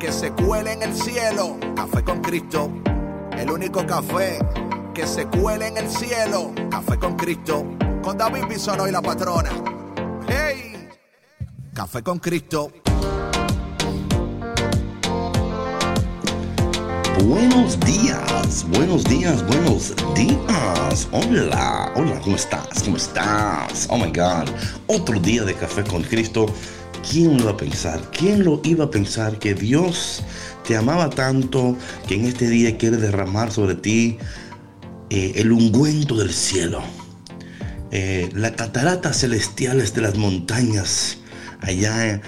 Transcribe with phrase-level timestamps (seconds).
[0.00, 1.58] que se cuele en el cielo.
[1.76, 2.70] Café con Cristo,
[3.36, 4.38] el único café
[4.94, 6.52] que se cuele en el cielo.
[6.70, 7.66] Café con Cristo,
[8.02, 9.50] con David Bisono y la patrona.
[10.26, 10.88] ¡Hey!
[11.74, 12.72] Café con Cristo.
[17.22, 21.08] Buenos días, buenos días, buenos días.
[21.12, 22.82] Hola, hola, ¿cómo estás?
[22.82, 23.86] ¿Cómo estás?
[23.90, 24.48] Oh my God,
[24.86, 26.46] otro día de Café con Cristo.
[27.08, 28.10] ¿Quién lo iba a pensar?
[28.12, 30.22] ¿Quién lo iba a pensar que Dios
[30.66, 31.76] te amaba tanto
[32.06, 34.18] que en este día quiere derramar sobre ti
[35.08, 36.82] eh, el ungüento del cielo?
[37.90, 41.18] Eh, las cataratas celestiales de las montañas
[41.60, 42.20] allá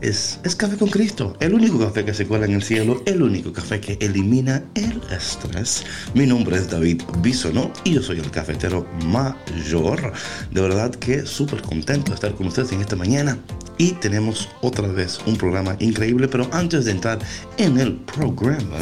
[0.00, 3.52] es, Café con Cristo, el único café que se cuela en el cielo, el único
[3.52, 5.84] café que elimina el estrés.
[6.14, 10.12] Mi nombre es David Bisono y yo soy el cafetero mayor.
[10.50, 13.38] De verdad que súper contento de estar con ustedes en esta mañana
[13.80, 17.18] y tenemos otra vez un programa increíble, pero antes de entrar
[17.56, 18.76] en el programa,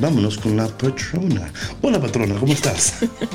[0.00, 1.52] vámonos con la patrona.
[1.82, 2.94] Hola patrona, ¿cómo estás?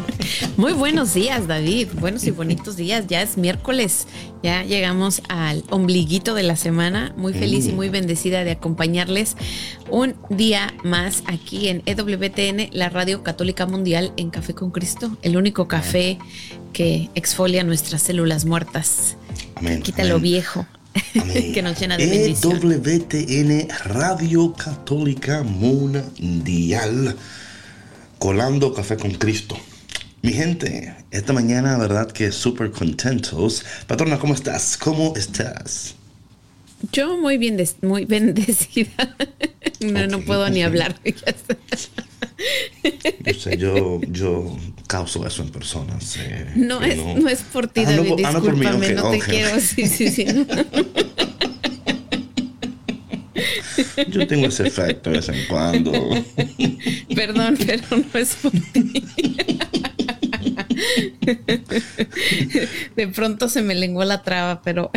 [0.58, 4.08] Muy buenos días David, buenos y bonitos días, ya es miércoles,
[4.44, 9.38] ya llegamos al ombliguito de la semana muy feliz y muy bendecida de acompañarles
[9.90, 15.38] un día más aquí en EWTN, la Radio Católica Mundial en Café con Cristo, el
[15.38, 16.20] único café
[16.74, 19.16] que exfolia nuestras células muertas.
[19.56, 20.66] Amén, Quita lo viejo.
[21.54, 22.60] Que nos llena de bendición.
[22.64, 27.16] EWTN Radio Católica Mundial,
[28.18, 29.58] colando café con Cristo.
[30.22, 33.64] Mi gente, esta mañana, verdad que súper contentos.
[33.88, 34.78] Patrona, ¿cómo estás?
[34.78, 35.96] ¿Cómo estás?
[36.92, 39.16] Yo muy bien, muy bendecida.
[39.82, 40.96] No, no puedo ni hablar.
[43.36, 46.18] Yo, yo, yo causo eso en personas.
[46.56, 47.28] no, es, no.
[47.28, 48.10] es por ti, ah, David.
[48.10, 49.60] No, discúlpame, no, te quiero.
[49.60, 50.26] Sí, sí, sí.
[54.10, 55.92] Yo tengo ese efecto de vez en cuando.
[57.16, 59.04] Perdón, pero no es por ti.
[62.96, 64.92] De pronto se me lenguó la traba, pero.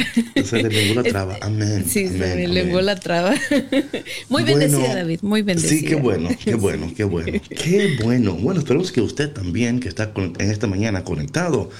[0.44, 1.84] Se le lenguó la traba, amén.
[1.87, 3.34] Sí, se me lenguó la traba.
[4.28, 5.81] Muy bendecida, David, muy bendecida.
[5.81, 7.41] Sí, qué bueno, qué bueno, qué bueno.
[7.49, 8.34] Qué bueno.
[8.34, 11.71] Bueno, esperemos que usted también, que está en esta mañana conectado,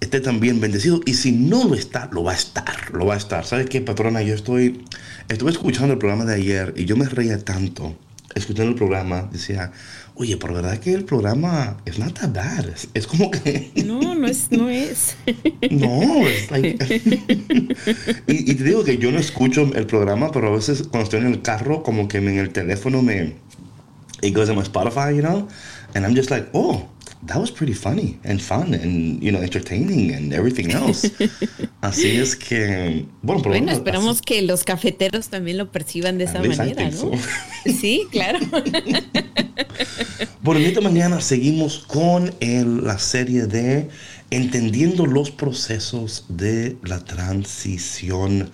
[0.00, 1.00] esté también bendecido.
[1.06, 3.44] Y si no lo está, lo va a estar, lo va a estar.
[3.44, 4.22] ¿Sabe qué, patrona?
[4.22, 4.84] Yo estoy.
[5.28, 7.96] Estuve escuchando el programa de ayer y yo me reía tanto
[8.34, 9.28] escuchando el programa.
[9.32, 9.72] Decía
[10.20, 12.66] Oye, pero verdad que el programa es not that bad.
[12.92, 13.70] Es, como que.
[13.86, 14.50] No, no es.
[14.50, 15.16] No, es.
[15.70, 16.76] no es like...
[18.26, 21.26] y, te digo que yo no escucho el programa, pero a veces cuando estoy en
[21.28, 23.36] el carro, como que en el teléfono me.
[24.20, 25.46] It goes on my Spotify, you know?
[25.94, 26.88] And I'm just like, oh,
[27.26, 31.10] that was pretty funny and fun and you know entertaining and everything else.
[31.80, 36.90] así es que bueno, bueno esperamos que los cafeteros también lo perciban de esa manera,
[36.90, 37.10] ¿no?
[37.64, 38.38] sí, claro.
[40.42, 43.88] bueno, esta mañana seguimos con la serie de
[44.30, 48.50] entendiendo los procesos de la transición.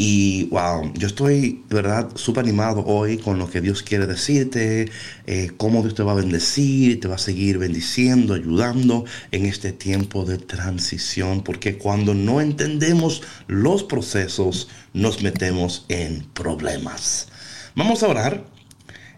[0.00, 4.92] Y wow, yo estoy, de verdad, súper animado hoy con lo que Dios quiere decirte,
[5.26, 9.72] eh, cómo Dios te va a bendecir, te va a seguir bendiciendo, ayudando en este
[9.72, 17.26] tiempo de transición, porque cuando no entendemos los procesos, nos metemos en problemas.
[17.74, 18.44] Vamos a orar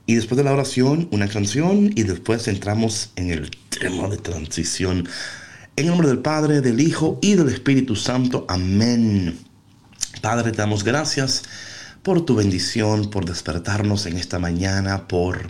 [0.07, 5.07] y después de la oración, una canción y después entramos en el tema de transición.
[5.77, 8.47] En el nombre del Padre, del Hijo y del Espíritu Santo.
[8.49, 9.50] Amén.
[10.21, 11.43] Padre, te damos gracias
[12.03, 15.49] por tu bendición, por despertarnos en esta mañana, por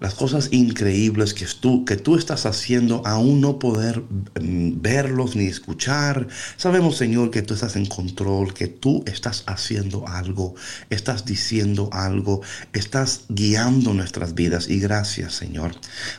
[0.00, 4.00] las cosas increíbles que tú, que tú estás haciendo, aún no poder
[4.40, 6.28] mm, verlos ni escuchar.
[6.56, 10.54] Sabemos, Señor, que tú estás en control, que tú estás haciendo algo,
[10.88, 12.40] estás diciendo algo,
[12.72, 14.68] estás guiando nuestras vidas.
[14.68, 15.72] Y gracias, Señor.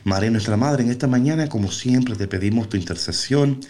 [0.03, 3.61] María, nuestra Madre, en esta mañana, como siempre, te pedimos tu intercesión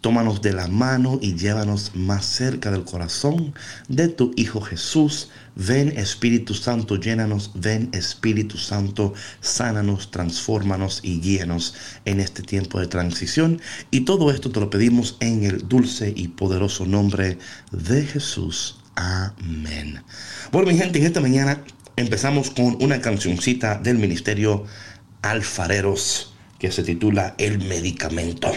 [0.00, 3.54] Tómanos de la mano y llévanos más cerca del corazón
[3.88, 5.28] de tu Hijo Jesús.
[5.56, 7.50] Ven Espíritu Santo, llénanos.
[7.54, 9.12] Ven Espíritu Santo,
[9.42, 11.74] sánanos, transfórmanos y guíanos
[12.06, 13.60] en este tiempo de transición.
[13.90, 17.36] Y todo esto te lo pedimos en el dulce y poderoso nombre
[17.70, 18.78] de Jesús.
[18.94, 20.02] Amén.
[20.50, 21.62] Bueno, mi gente, en esta mañana
[21.96, 24.64] empezamos con una cancioncita del ministerio
[25.20, 28.52] Alfareros que se titula El medicamento.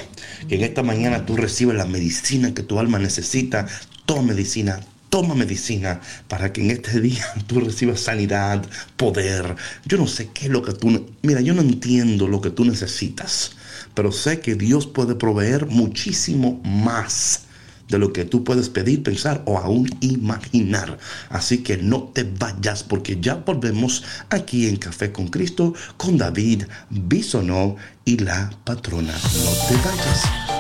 [0.48, 3.66] Que en esta mañana tú recibes la medicina que tu alma necesita.
[4.06, 8.64] Toma medicina, toma medicina para que en este día tú recibas sanidad,
[8.98, 9.56] poder.
[9.86, 11.16] Yo no sé qué es lo que tú...
[11.22, 13.54] Mira, yo no entiendo lo que tú necesitas,
[13.94, 17.46] pero sé que Dios puede proveer muchísimo más
[17.94, 20.98] de lo que tú puedes pedir, pensar o aún imaginar.
[21.30, 26.64] Así que no te vayas porque ya volvemos aquí en Café con Cristo con David
[26.90, 29.14] Bisonó y la patrona.
[29.14, 30.53] No te vayas.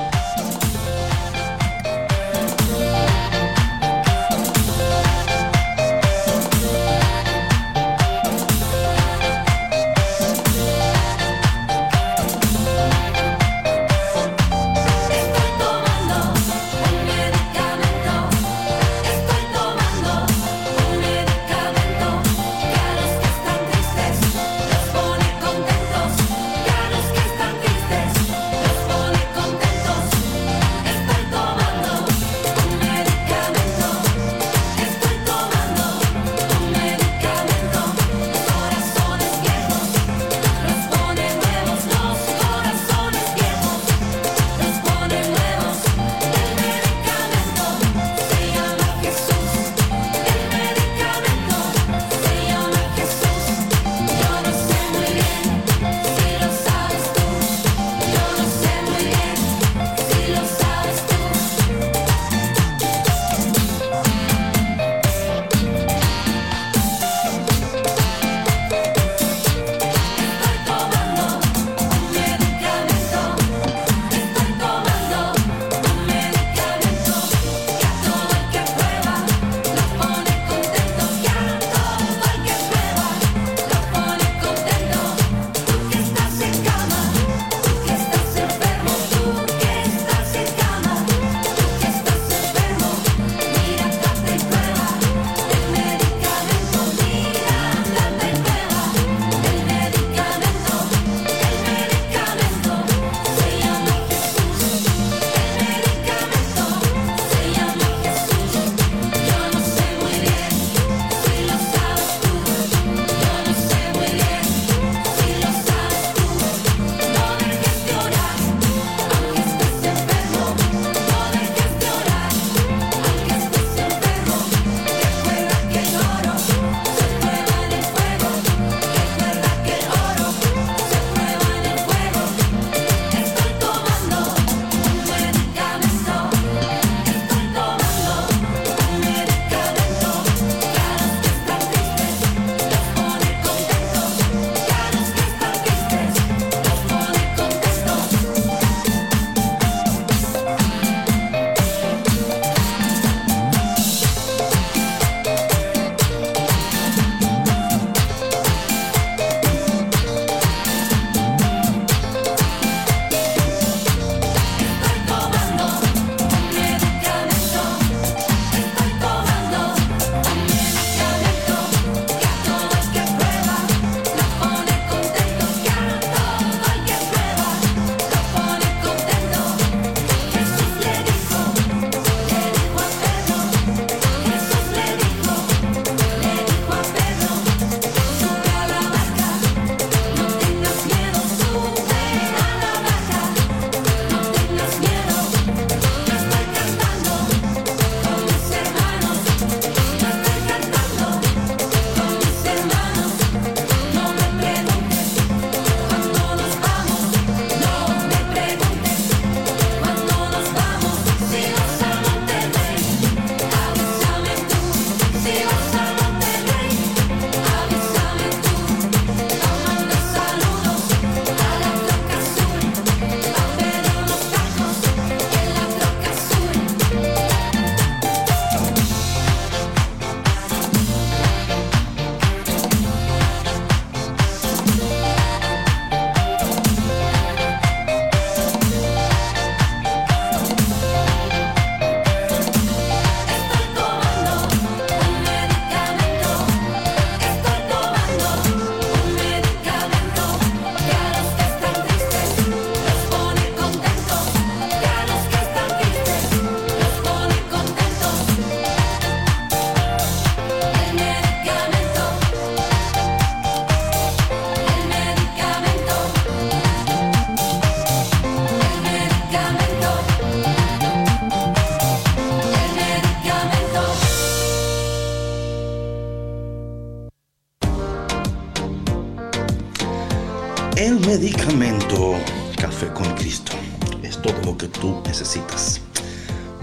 [284.01, 285.81] Es todo lo que tú necesitas.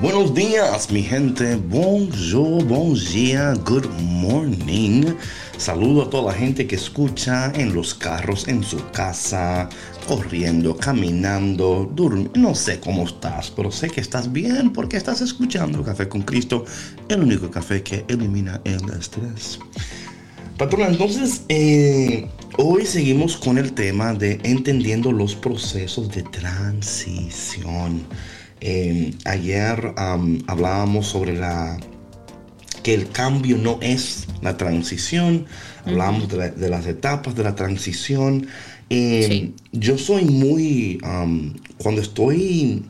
[0.01, 1.57] Buenos días, mi gente.
[1.57, 5.15] Bonjour, bon dia, good morning.
[5.59, 9.69] Saludo a toda la gente que escucha en los carros, en su casa,
[10.09, 12.33] corriendo, caminando, durmiendo.
[12.41, 16.65] No sé cómo estás, pero sé que estás bien porque estás escuchando Café con Cristo,
[17.11, 19.59] el único café que elimina el estrés.
[20.61, 28.03] Patrona, entonces, eh, hoy seguimos con el tema de entendiendo los procesos de transición.
[28.61, 31.79] Eh, ayer hablábamos sobre la
[32.83, 35.47] que el cambio no es la transición,
[35.87, 38.47] hablamos de, las etapas de la transición.
[38.91, 40.99] Eh, yo soy muy,
[41.79, 42.85] cuando estoy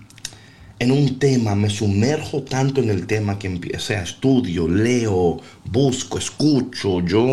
[0.81, 6.19] en un tema, me sumerjo tanto en el tema que o sea, estudio, leo, busco,
[6.19, 7.27] escucho, yo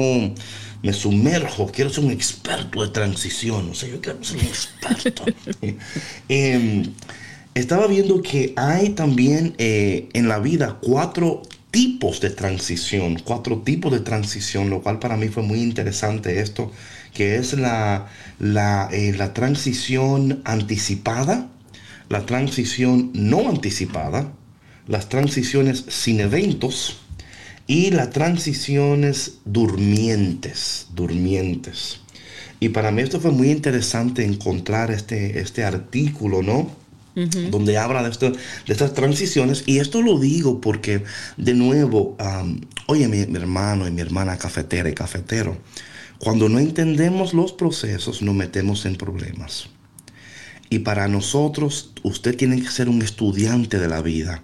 [0.84, 5.26] me sumerjo, quiero ser un experto de transición, o sea, yo quiero ser un experto.
[6.30, 6.94] Em,
[7.56, 13.94] estaba viendo que hay también eh, en la vida cuatro tipos de transición, cuatro tipos
[13.94, 16.72] de transición, lo cual para mí fue muy interesante esto,
[17.14, 18.08] que es la,
[18.40, 21.50] la, eh, la transición anticipada,
[22.10, 24.34] la transición no anticipada,
[24.88, 26.98] las transiciones sin eventos
[27.68, 32.00] y las transiciones durmientes, durmientes.
[32.60, 36.88] Y para mí esto fue muy interesante encontrar este, este artículo, ¿no?
[37.50, 38.38] donde habla de, esto, de
[38.68, 39.64] estas transiciones.
[39.66, 41.04] Y esto lo digo porque,
[41.36, 42.16] de nuevo,
[42.86, 45.58] oye, mi, hermano y mi hermana cafetera y cafetero,
[46.20, 49.68] cuando no entendemos los procesos, nos metemos en problemas.
[50.70, 54.44] Y para nosotros, usted tiene que ser un estudiante de la vida,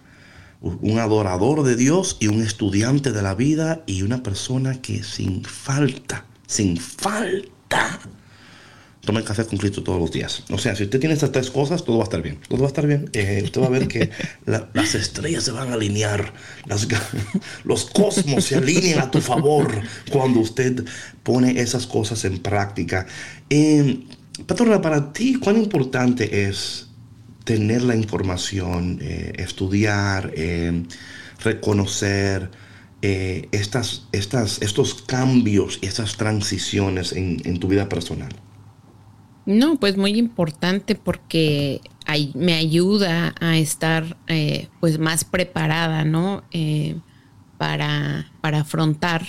[0.62, 5.44] un adorador de Dios y un estudiante de la vida y una persona que sin
[5.44, 8.00] falta, sin falta,
[9.06, 10.44] tome café con Cristo todos los días.
[10.50, 12.40] O sea, si usted tiene estas tres cosas, todo va a estar bien.
[12.48, 13.10] Todo va a estar bien.
[13.14, 14.10] Eh, usted va a ver que
[14.46, 16.34] las estrellas se van a alinear,
[17.66, 20.86] los cosmos se alinean a tu favor cuando usted
[21.24, 23.06] pone esas cosas en práctica.
[23.50, 24.06] Eh,
[24.48, 26.90] Patrona, para ti, ¿cuán importante es
[27.44, 30.84] tener la información, eh, estudiar, eh,
[31.44, 32.50] reconocer
[33.02, 38.34] estas, estas, estos cambios y estas transiciones en, tu vida personal?
[39.46, 41.82] No, pues muy importante porque
[42.34, 46.44] me ayuda a estar eh, pues más preparada, ¿no?
[46.52, 46.96] Eh,
[47.58, 49.26] para, para afrontar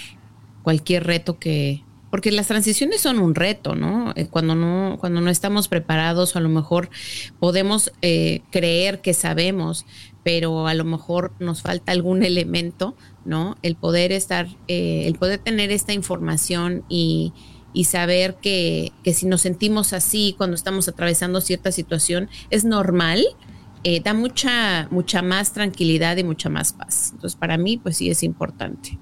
[0.62, 1.82] cualquier reto que,
[2.14, 4.12] porque las transiciones son un reto, ¿no?
[4.14, 6.88] Eh, cuando no, cuando no estamos preparados, a lo mejor
[7.40, 9.84] podemos creer que sabemos,
[10.22, 12.94] pero a lo mejor nos falta algún elemento,
[13.24, 13.56] ¿no?
[13.62, 17.32] El poder estar, el poder tener esta información y,
[17.84, 23.24] saber que, si nos sentimos así cuando estamos atravesando cierta situación es normal,
[23.82, 27.10] eh, da mucha, mucha más tranquilidad y mucha más paz.
[27.12, 29.00] Entonces, para mí, pues sí es importante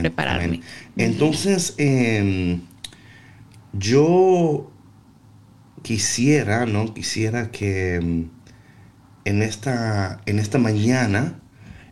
[0.00, 0.60] prepararme.
[0.96, 2.60] Entonces, em,
[3.72, 4.70] yo
[5.82, 6.94] quisiera, ¿no?
[6.94, 8.28] Quisiera que em,
[9.24, 11.42] en esta, en esta mañana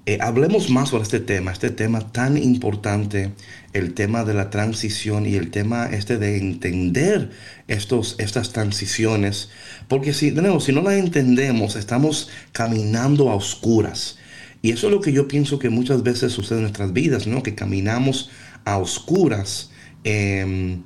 [0.07, 3.33] eh, hablemos más sobre este tema, este tema tan importante,
[3.75, 7.31] el tema de la transición y el tema este de entender
[7.69, 9.51] estos, estas transiciones,
[9.89, 14.19] porque si, de nuevo, si no las entendemos, estamos caminando a oscuras.
[14.63, 17.43] Y eso es lo que yo pienso que muchas veces sucede en nuestras vidas, ¿no?
[17.43, 18.31] Que caminamos
[18.65, 19.71] a oscuras
[20.05, 20.83] em,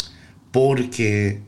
[0.53, 1.41] porque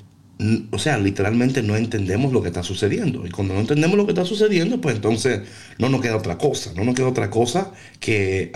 [0.71, 3.27] o sea, literalmente no entendemos lo que está sucediendo.
[3.27, 5.41] Y cuando no entendemos lo que está sucediendo, pues entonces
[5.79, 6.73] no nos queda otra cosa.
[6.77, 8.53] No nos queda otra cosa que,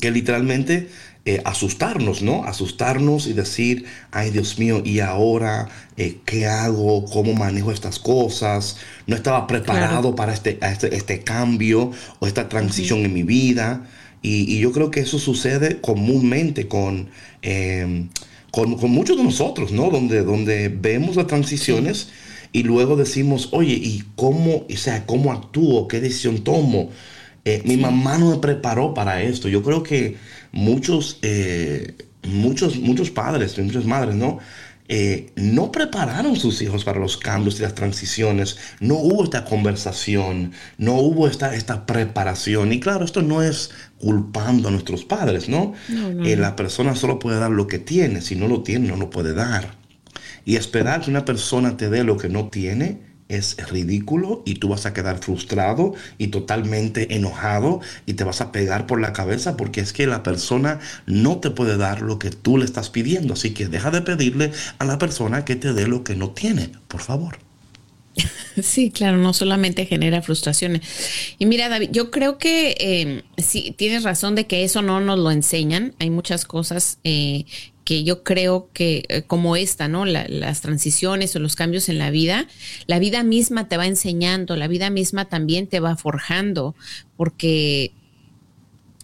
[0.00, 0.88] que literalmente
[1.24, 2.44] eh, asustarnos, ¿no?
[2.44, 7.04] Asustarnos y decir, ay Dios mío, ¿y ahora eh, qué hago?
[7.04, 8.78] ¿Cómo manejo estas cosas?
[9.06, 13.86] No estaba preparado para este, este, este, cambio o esta transición en mi vida.
[14.20, 17.08] Y, yo creo que eso sucede comúnmente con...
[17.42, 18.08] Em,
[18.50, 19.90] con, muchos de nosotros, ¿no?
[19.90, 22.08] Donde, donde vemos las transiciones
[22.52, 25.88] y luego decimos, oye, ¿y cómo, o sea, cómo actúo?
[25.88, 26.90] ¿Qué decisión tomo?
[27.44, 29.48] Eh, mi mamá no me preparó para esto.
[29.48, 30.16] Yo creo que
[30.52, 34.38] muchos, eh, muchos, muchos padres, muchas madres, ¿no?
[34.88, 40.52] Eh, no prepararon sus hijos para los cambios y las transiciones, no hubo esta conversación,
[40.76, 42.72] no hubo esta, esta preparación.
[42.72, 45.72] Y claro, esto no es culpando a nuestros padres, ¿no?
[46.24, 49.08] Eh, la persona solo puede dar lo que tiene, si no lo tiene, no lo
[49.08, 49.76] puede dar.
[50.44, 54.68] Y esperar que una persona te dé lo que no tiene, es ridículo y tú
[54.68, 59.56] vas a quedar frustrado y totalmente enojado y te vas a pegar por la cabeza
[59.56, 63.34] porque es que la persona no te puede dar lo que tú le estás pidiendo.
[63.34, 66.70] Así que deja de pedirle a la persona que te dé lo que no tiene,
[66.88, 67.38] por favor.
[68.62, 70.82] Sí, claro, no solamente genera frustraciones.
[71.38, 75.18] Y mira, David, yo creo que eh, sí, tienes razón de que eso no nos
[75.18, 75.94] lo enseñan.
[75.98, 77.46] Hay muchas cosas eh,
[77.84, 80.04] que yo creo que, eh, como esta, ¿no?
[80.04, 82.46] las transiciones o los cambios en la vida,
[82.86, 86.74] la vida misma te va enseñando, la vida misma también te va forjando,
[87.16, 87.92] porque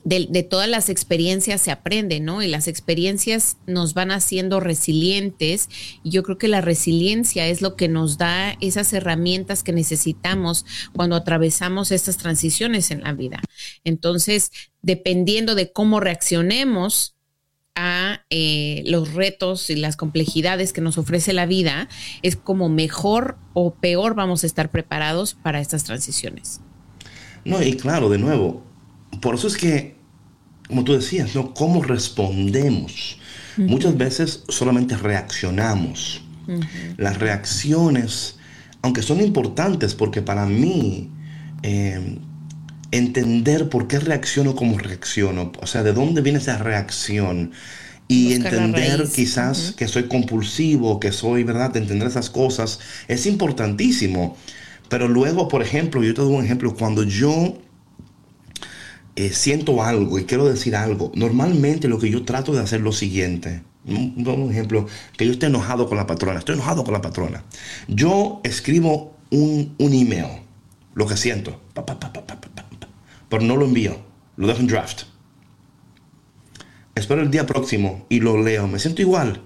[0.08, 2.42] de, todas las experiencias se aprende, ¿no?
[2.42, 5.68] Y las experiencias nos van haciendo resilientes.
[6.02, 10.64] Y yo creo que la resiliencia es lo que nos da esas herramientas que necesitamos
[10.94, 13.40] cuando atravesamos estas transiciones en la vida.
[13.84, 17.14] Entonces, dependiendo de cómo reaccionemos,
[17.78, 21.88] a eh, los retos y las complejidades que nos ofrece la vida,
[22.22, 26.60] es como mejor o peor vamos a estar preparados para estas transiciones.
[27.44, 28.64] No, y claro, de nuevo,
[29.22, 29.96] por eso es que,
[30.66, 31.54] como tú decías, ¿no?
[31.54, 33.18] ¿Cómo respondemos?
[33.56, 36.22] Muchas veces solamente reaccionamos.
[36.96, 38.38] Las reacciones,
[38.82, 41.10] aunque son importantes, porque para mí,
[41.62, 42.18] eh,
[42.90, 47.52] entender por qué reacciono como reacciono, o sea, de dónde viene esa reacción
[48.08, 51.70] y entender quizás que soy compulsivo, que soy, ¿verdad?
[51.70, 54.36] De entender esas cosas es importantísimo.
[54.88, 57.58] Pero luego, por ejemplo, yo te doy un ejemplo, cuando yo
[59.16, 62.84] eh, siento algo y quiero decir algo, normalmente lo que yo trato de hacer es
[62.84, 63.62] lo siguiente.
[63.86, 67.44] Un, un ejemplo, que yo esté enojado con la patrona, estoy enojado con la patrona.
[67.88, 70.42] Yo escribo un, un email,
[70.94, 72.10] lo que siento, pa, pa, pa,
[73.28, 73.98] pero no lo envío,
[74.36, 75.02] lo dejo en draft.
[76.94, 79.42] Espero el día próximo y lo leo, me siento igual.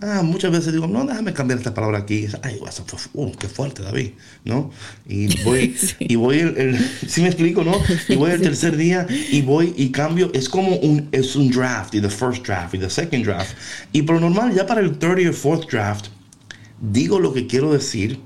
[0.00, 2.26] Ah, muchas veces digo, no, déjame cambiar esta palabra aquí.
[2.42, 2.60] Ay,
[3.14, 4.10] uh, qué fuerte, David,
[4.44, 4.70] ¿no?
[5.08, 7.72] Y voy, y voy el, ¿sí me explico, no?
[8.08, 10.30] Y voy el tercer día y voy y cambio.
[10.34, 13.56] Es como un, es un draft, y the first draft, y the second draft.
[13.92, 16.06] Y por lo normal, ya para el third o fourth draft,
[16.80, 18.20] digo lo que quiero decir,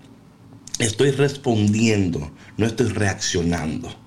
[0.78, 4.01] estoy respondiendo, no estoy reaccionando.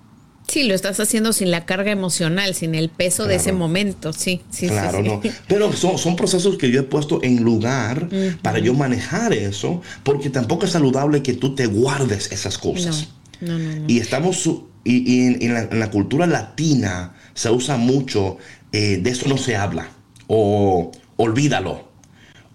[0.47, 4.41] Sí, lo estás haciendo sin la carga emocional, sin el peso de ese momento, sí,
[4.51, 4.67] sí.
[4.67, 5.21] Claro, no.
[5.47, 8.07] Pero son, son, procesos que yo he puesto en lugar
[8.41, 13.07] para yo manejar eso, porque tampoco es saludable que tú te guardes esas cosas.
[13.41, 13.85] No, no, no.
[13.87, 14.49] Y estamos,
[14.83, 18.37] y, en, la, cultura latina se usa mucho,
[18.71, 19.89] eh, de eso no se habla,
[20.27, 21.89] o olvídalo,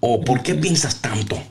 [0.00, 1.42] o ¿por qué piensas tanto?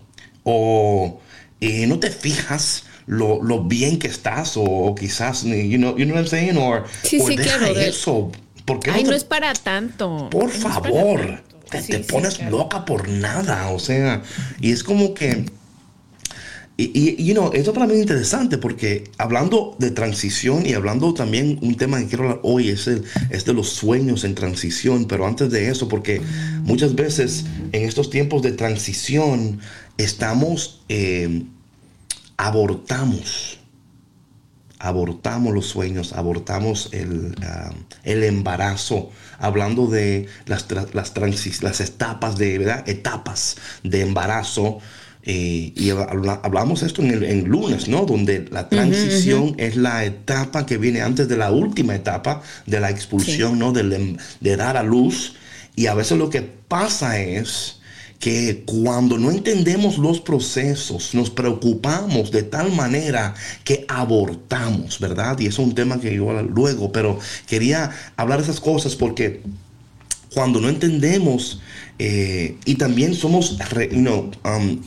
[0.43, 1.19] O
[1.61, 6.13] eh, no te fijas lo, lo bien que estás o, quizás, you know, you know
[6.13, 6.57] what I'm saying?
[6.57, 8.31] Or, sí, sí, deja claro, eso.
[8.65, 10.29] Porque Ay, no, es para tanto.
[10.29, 11.41] Por favor,
[11.71, 14.21] te, pones loca por nada, o sea,
[14.61, 15.45] y es como que...
[16.77, 21.13] Y, y you know, esto para mí es interesante porque hablando de transición y hablando
[21.13, 25.05] también un tema que quiero hablar hoy es, el, es de los sueños en transición,
[25.05, 26.21] pero antes de eso, porque
[26.63, 29.59] muchas veces en estos tiempos de transición
[29.97, 30.83] estamos...
[30.89, 31.43] Eh,
[32.39, 33.59] abortamos,
[34.79, 37.73] abortamos los sueños, abortamos el, ah,
[38.05, 41.13] embarazo, hablando de las, las,
[41.61, 42.87] las etapas de, ¿verdad?
[42.87, 44.79] Etapas de embarazo.
[45.23, 48.05] Eh, y hablamos esto en, el, lunes, ¿no?
[48.05, 52.89] Donde la transición es la etapa que viene antes de la última etapa de la
[52.89, 53.73] expulsión, ¿no?
[53.73, 55.35] De, em, de dar a luz.
[55.75, 57.78] Y a veces lo que pasa es
[58.19, 65.39] que cuando no entendemos los procesos, nos preocupamos de tal manera que abortamos, ¿verdad?
[65.39, 69.41] Y eso es un tema que yo luego, pero quería hablar de esas cosas porque
[70.33, 71.61] cuando no entendemos
[71.97, 73.57] eh, y también somos,
[74.43, 74.81] um,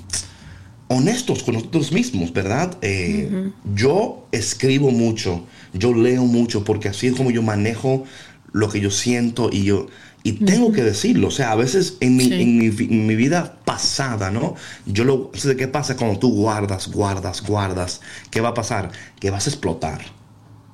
[0.89, 2.77] honestos con nosotros mismos, ¿verdad?
[2.83, 8.05] Eh, yo escribo mucho, yo leo mucho porque así es como yo manejo
[8.53, 9.87] lo que yo siento y yo
[10.25, 14.55] y tengo que decirlo, o sea, a veces en mi, en mi, vida pasada, ¿no?
[14.87, 18.01] Yo lo sé qué pasa cuando tú guardas, guardas, guardas.
[18.31, 18.93] ¿Qué va a pasar?
[19.19, 20.01] Que vas a explotar.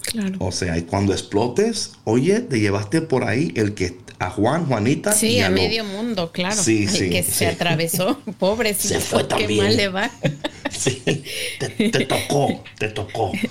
[0.03, 0.37] Claro.
[0.41, 5.13] O sea, y cuando explotes, oye, te llevaste por ahí el que a Juan, Juanita.
[5.13, 6.61] Sí, y a, medio mundo, claro.
[6.61, 7.09] Sí, sí.
[7.09, 8.75] Que se atravesó, pobre.
[8.75, 9.49] Se fue también.
[9.49, 10.11] Qué mal le va.
[10.71, 11.25] sí,
[11.59, 13.33] te tocó, te tocó.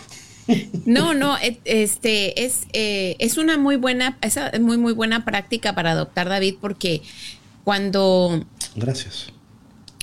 [0.86, 5.92] No, no, este es, eh, es una muy buena, esa muy, muy buena práctica para
[5.92, 7.02] adoptar, David, porque
[7.64, 8.46] cuando.
[8.76, 9.34] Gracias.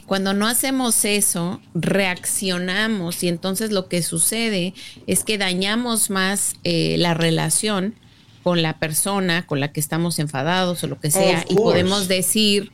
[0.07, 4.75] Cuando no hacemos eso, reaccionamos y entonces lo que sucede
[5.07, 7.95] es que dañamos más eh, la relación
[8.43, 12.71] con la persona con la que estamos enfadados o lo que sea y podemos decir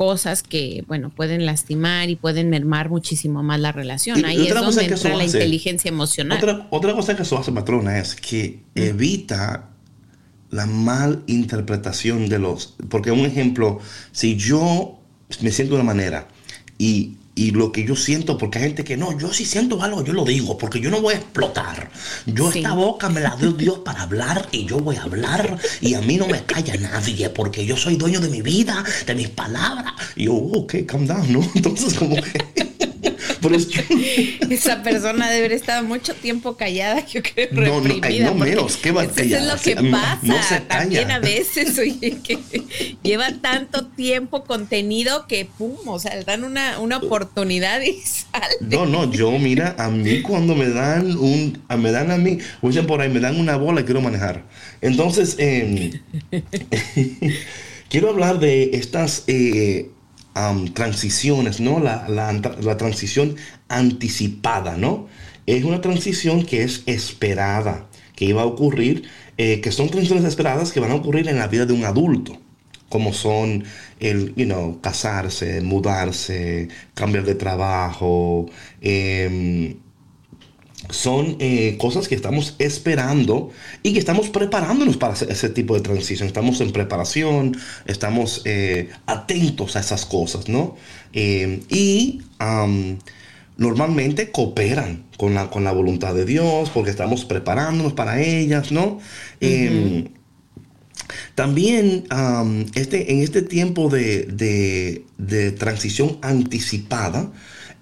[0.00, 4.24] cosas que, bueno, pueden lastimar y pueden mermar muchísimo más la relación.
[4.24, 6.38] Ahí es donde entra la inteligencia emocional.
[6.38, 9.68] Otra, otra, cosa que eso hace, patrona, es que evita
[10.48, 12.76] la mal interpretación de los...
[12.88, 13.78] Porque un ejemplo,
[14.10, 14.98] si yo
[15.42, 16.28] me siento de una manera
[16.78, 20.04] y y lo que yo siento, porque hay gente que no, yo si siento algo,
[20.04, 21.90] yo lo digo, porque yo no voy a explotar.
[22.26, 25.94] Yo esta boca me la dio Dios para hablar y yo voy a hablar y
[25.94, 29.30] a mí no me calla nadie, porque yo soy dueño de mi vida, de mis
[29.30, 29.94] palabras.
[30.16, 31.40] Y yo, ok, calm down, ¿no?
[31.54, 32.69] Entonces como que...
[34.50, 38.26] Esa persona debe haber estado mucho tiempo callada, yo creo, no, reprimida.
[38.26, 40.62] No, no menos, ¿qué va a Eso es lo que pasa.
[40.68, 42.38] También a veces, oye, que
[43.02, 48.56] lleva tanto tiempo contenido que, pum, o sea, dan una, una oportunidad y sale.
[48.60, 52.82] No, no, yo, mira, a mí cuando me dan un, me dan a mí, oye,
[52.82, 54.44] por ahí, me dan una bola, quiero manejar.
[54.80, 56.00] Entonces, eh,
[57.88, 59.24] quiero hablar de estas...
[59.26, 59.90] Eh,
[60.74, 61.80] transiciones, ¿no?
[61.80, 63.36] La, la, transición
[63.68, 65.08] anticipada, ¿no?
[65.46, 69.04] Es una transición que es esperada, que iba a ocurrir,
[69.38, 72.38] eh, que son transiciones esperadas que van a ocurrir en la vida de un adulto,
[72.88, 73.64] como son
[73.98, 78.46] el, you know, casarse, mudarse, cambiar de trabajo,
[78.80, 79.76] eh,
[80.90, 83.50] son eh, cosas que estamos esperando
[83.82, 86.26] y que estamos preparándonos para ese tipo de transición.
[86.26, 90.76] Estamos en preparación, estamos eh, atentos a esas cosas, ¿no?
[91.12, 92.22] Eh, y
[93.56, 99.00] normalmente cooperan con la, con la voluntad de Dios porque estamos preparándonos para ellas, ¿no?
[99.40, 100.08] Em,
[101.34, 102.04] también
[102.74, 107.30] este, en este tiempo de, de, transición anticipada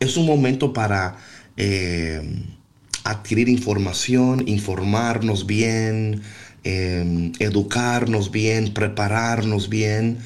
[0.01, 1.19] es un momento para
[3.05, 6.23] adquirir información, informarnos bien,
[6.65, 10.19] em, educarnos bien, prepararnos bien,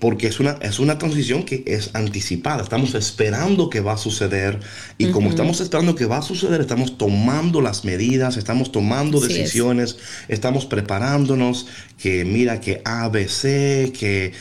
[0.00, 2.62] porque es una, es una transición que es anticipada.
[2.62, 4.60] Estamos esperando que va a suceder
[4.98, 9.98] y como estamos esperando que va a suceder, estamos tomando las medidas, estamos tomando decisiones,
[10.28, 11.66] estamos preparándonos,
[11.98, 14.32] que mira que ABC, que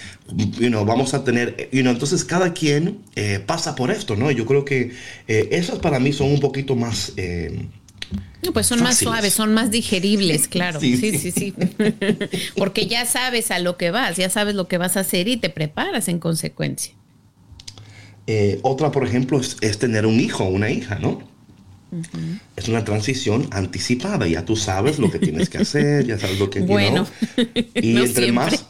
[0.60, 4.32] you know, vamos a tener, you know, entonces cada quien eh, pasa por esto, ¿no?
[4.32, 4.92] Yo creo que
[5.28, 7.14] eh, esas para mí son un poquito más...
[8.44, 10.80] No, pues son más suaves, son más digeribles, claro.
[10.80, 11.54] Sí, sí, sí,
[12.58, 15.38] Porque ya sabes a lo que vas, ya sabes lo que vas a hacer y
[15.38, 16.94] te preparas en consecuencia.
[18.28, 21.22] Eh, otra, por ejemplo, es, tener un hijo o una hija, ¿no?
[22.56, 26.50] Es una transición anticipada, ya tú sabes lo que tienes que hacer, ya sabes lo
[26.50, 27.08] que bueno,
[27.76, 28.66] y entre más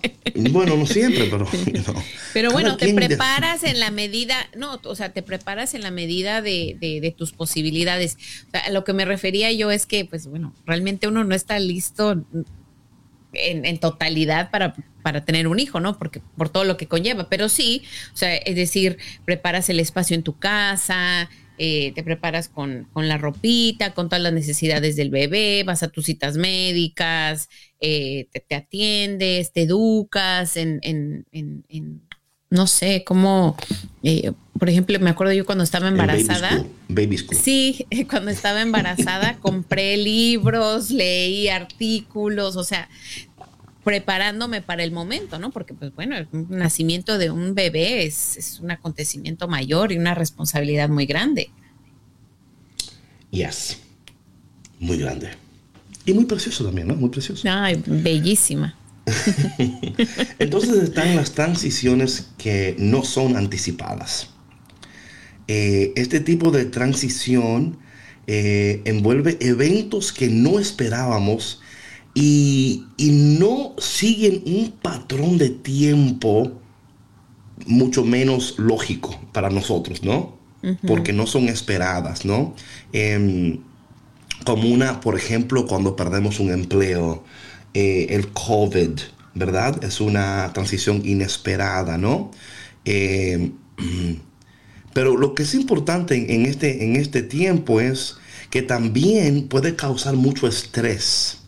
[0.50, 1.48] bueno, no siempre, pero
[2.34, 6.42] Pero bueno, te preparas en la medida, no, o sea, te preparas en la medida
[6.42, 8.18] de, tus posibilidades.
[8.48, 11.60] O sea, lo que me refería yo es que, pues bueno, realmente uno no está
[11.60, 12.26] listo
[13.34, 15.98] en, totalidad para, para tener un hijo, ¿no?
[15.98, 17.84] Porque por todo lo que conlleva, pero sí,
[18.14, 23.18] o sea, es decir, preparas el espacio en tu casa, eh, te preparas con, la
[23.18, 29.54] ropita, con todas las necesidades del bebé, vas a tus citas médicas, eh, te, atiendes,
[29.54, 32.02] te educas en, en, en,
[32.50, 33.56] no sé, cómo,
[34.04, 36.66] eh, por ejemplo, me acuerdo yo cuando estaba embarazada.
[36.88, 37.38] Baby school.
[37.38, 42.90] Sí, cuando estaba embarazada compré libros, leí artículos, o sea,
[43.86, 45.52] preparándome para el momento, ¿no?
[45.52, 50.90] Porque, pues bueno, el nacimiento de un bebé es, un acontecimiento mayor y una responsabilidad
[50.90, 51.52] muy grande.
[53.30, 53.78] Yes,
[54.80, 55.30] muy grande.
[56.04, 56.96] Y muy precioso también, ¿no?
[56.96, 57.48] Muy precioso.
[57.48, 58.76] Ay, bellísima.
[60.40, 64.30] Entonces están las transiciones que no son anticipadas.
[65.48, 67.78] Eh, este tipo de transición
[68.26, 71.62] eh, envuelve eventos que no esperábamos
[72.18, 76.54] y, no siguen un patrón de tiempo
[77.68, 80.34] mucho menos lógico para nosotros, ¿no?
[80.88, 82.56] Porque no son esperadas, ¿no?
[82.92, 83.60] Em,
[84.46, 87.24] como una, por ejemplo, cuando perdemos un empleo,
[87.76, 89.00] eh, el COVID,
[89.36, 89.84] ¿verdad?
[89.84, 92.32] Es una transición inesperada, ¿no?
[92.86, 93.52] Em,
[94.94, 98.16] pero lo que es importante en, este, en este tiempo es
[98.50, 101.45] que también puede causar mucho estrés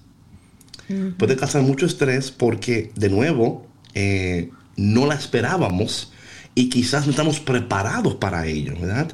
[1.17, 6.11] puede causar mucho estrés porque, de nuevo, eh, no la esperábamos
[6.55, 9.13] y quizás no estamos preparados para ello, ¿verdad?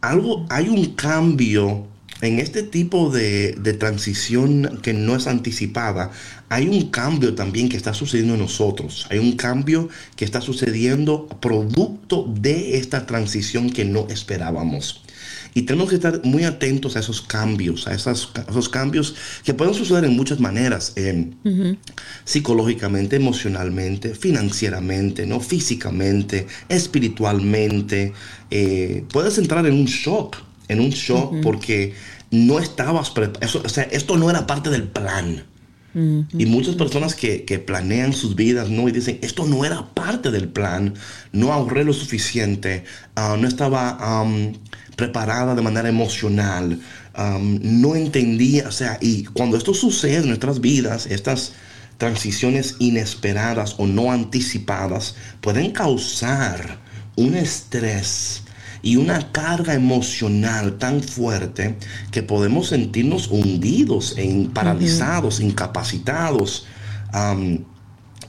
[0.00, 1.86] Algo, hay un cambio
[2.22, 6.10] en este tipo de, transición que no es anticipada,
[6.48, 9.06] hay un cambio también que está sucediendo en nosotros.
[9.10, 15.02] Hay un cambio que está sucediendo producto de esta transición que no esperábamos.
[15.56, 19.72] Y tenemos que estar muy atentos a esos cambios, a, esos, esos cambios que pueden
[19.72, 20.94] suceder en muchas maneras,
[22.26, 25.40] psicológicamente, emocionalmente, financieramente, ¿no?
[25.40, 28.12] físicamente, espiritualmente.
[28.50, 30.36] Eh, puedes entrar en un shock,
[30.68, 31.94] en un shock porque
[32.30, 33.62] no estabas preparado.
[33.64, 35.42] O sea, esto no era parte del plan.
[36.36, 38.86] Y muchas personas que, planean sus vidas, ¿no?
[38.90, 40.92] Y dicen, esto no era parte del plan,
[41.32, 43.96] no ahorré lo suficiente, ah, no estaba
[44.96, 46.80] preparada de manera emocional,
[47.38, 51.52] no entendía, o sea, y cuando esto sucede en nuestras vidas, estas
[51.98, 56.78] transiciones inesperadas o no anticipadas pueden causar
[57.16, 58.42] un estrés
[58.82, 61.76] y una carga emocional tan fuerte
[62.10, 66.66] que podemos sentirnos hundidos, e paralizados, incapacitados.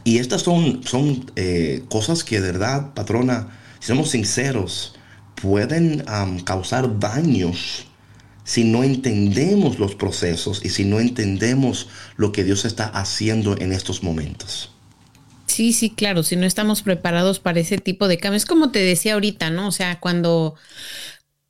[0.03, 3.49] y estas son, son eh, cosas que de verdad, patrona,
[3.79, 4.96] si somos sinceros,
[5.41, 6.03] pueden
[6.43, 7.87] causar daños
[8.43, 13.73] si no entendemos los procesos y si no entendemos lo que Dios está haciendo en
[13.73, 14.71] estos momentos.
[15.47, 19.15] Sí, sí, claro, si no estamos preparados para ese tipo de cambios, como te decía
[19.15, 19.67] ahorita, ¿no?
[19.67, 20.55] O sea, cuando,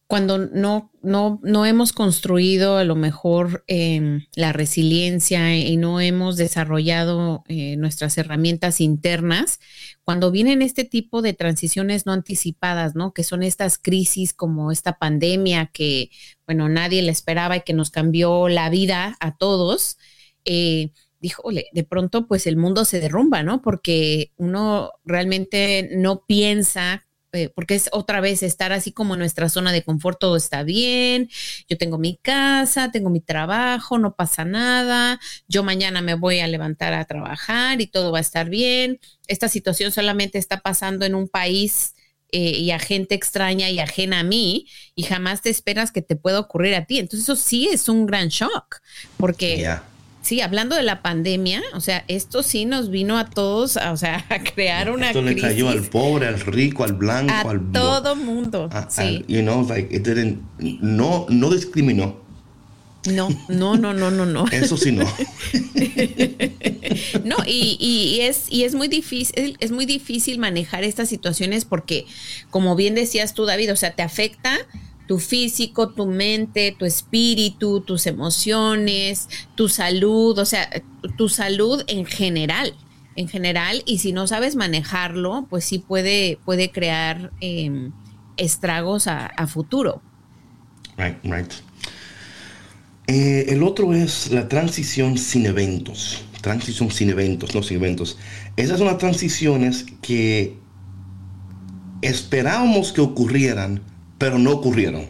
[0.08, 6.38] cuando no, no, no hemos construido a lo mejor em, la resiliencia y no hemos
[6.38, 9.60] desarrollado eh, nuestras herramientas internas,
[10.06, 13.13] cuando vienen este tipo de transiciones no anticipadas, ¿no?
[13.13, 16.10] Que son estas crisis como esta pandemia que,
[16.46, 19.98] bueno, nadie la esperaba y que nos cambió la vida a todos.
[20.46, 23.62] Eh, híjole, de pronto pues el mundo se derrumba, ¿no?
[23.62, 29.50] Porque uno realmente no piensa eh, porque es otra vez estar así como en nuestra
[29.50, 31.30] zona de confort, todo está bien,
[31.70, 36.48] yo tengo mi casa, tengo mi trabajo, no pasa nada, yo mañana me voy a
[36.48, 39.00] levantar a trabajar y todo va a estar bien.
[39.28, 41.96] Esta situación solamente está pasando en un país
[42.32, 46.16] eh, y a gente extraña y ajena a mí y jamás te esperas que te
[46.16, 47.00] pueda ocurrir a ti.
[47.00, 48.78] Entonces eso sí es un gran shock,
[49.18, 49.68] porque
[50.28, 54.26] sí, hablando de la pandemia, o sea, esto sí nos vino a todos, o sea,
[54.30, 58.16] a crear una esto le cayó al pobre, al rico, al blanco, a al todo
[58.18, 58.70] mundo.
[58.90, 59.24] sí.
[59.30, 62.28] you know, like it didn't, no, no discriminó.
[63.06, 64.48] No, no, no, no, no, no.
[64.52, 65.06] Eso sí no.
[67.24, 72.06] no, y, y, es, y es muy difícil, es muy difícil manejar estas situaciones porque,
[72.50, 74.58] como bien decías tú, David, o sea, te afecta
[75.08, 80.70] tu físico, tu mente, tu espíritu, tus emociones, tu salud, o sea,
[81.17, 82.76] tu salud en general,
[83.15, 87.91] en general, y si no sabes manejarlo, pues sí puede, puede crear em,
[88.36, 90.02] estragos a, futuro.
[90.98, 91.52] Right, right.
[93.08, 96.24] Eh, el otro es la transición sin eventos.
[96.41, 98.17] Transición sin eventos, no sin eventos.
[98.58, 100.58] Esas son las transiciones que
[102.02, 103.82] esperábamos que ocurrieran,
[104.17, 105.10] pero no ocurrieron.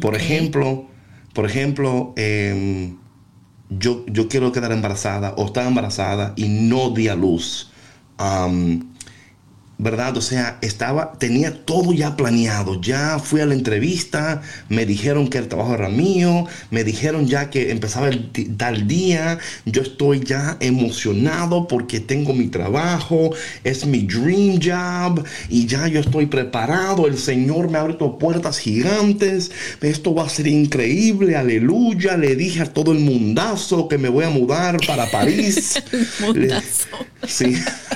[0.00, 0.86] Por ejemplo,
[1.34, 2.96] por ejemplo, em,
[3.70, 7.70] yo, yo quiero quedar embarazada o estaba embarazada y no di a luz.
[9.78, 10.16] ¿Verdad?
[10.16, 12.80] O sea, estaba, tenía todo ya planeado.
[12.80, 17.48] Ya fui a la entrevista, me dijeron que el trabajo era mío, me dijeron ya
[17.48, 19.38] que empezaba el tal día.
[19.64, 23.30] Yo estoy ya emocionado porque tengo mi trabajo,
[23.62, 27.06] es mi dream job y ya yo estoy preparado.
[27.06, 29.52] El Señor me ha abierto puertas gigantes.
[29.80, 32.16] Esto va a ser increíble, aleluya.
[32.16, 35.80] Le dije a todo el mundazo que me voy a mudar para París.
[36.20, 36.88] mundazo.
[37.24, 37.54] sí.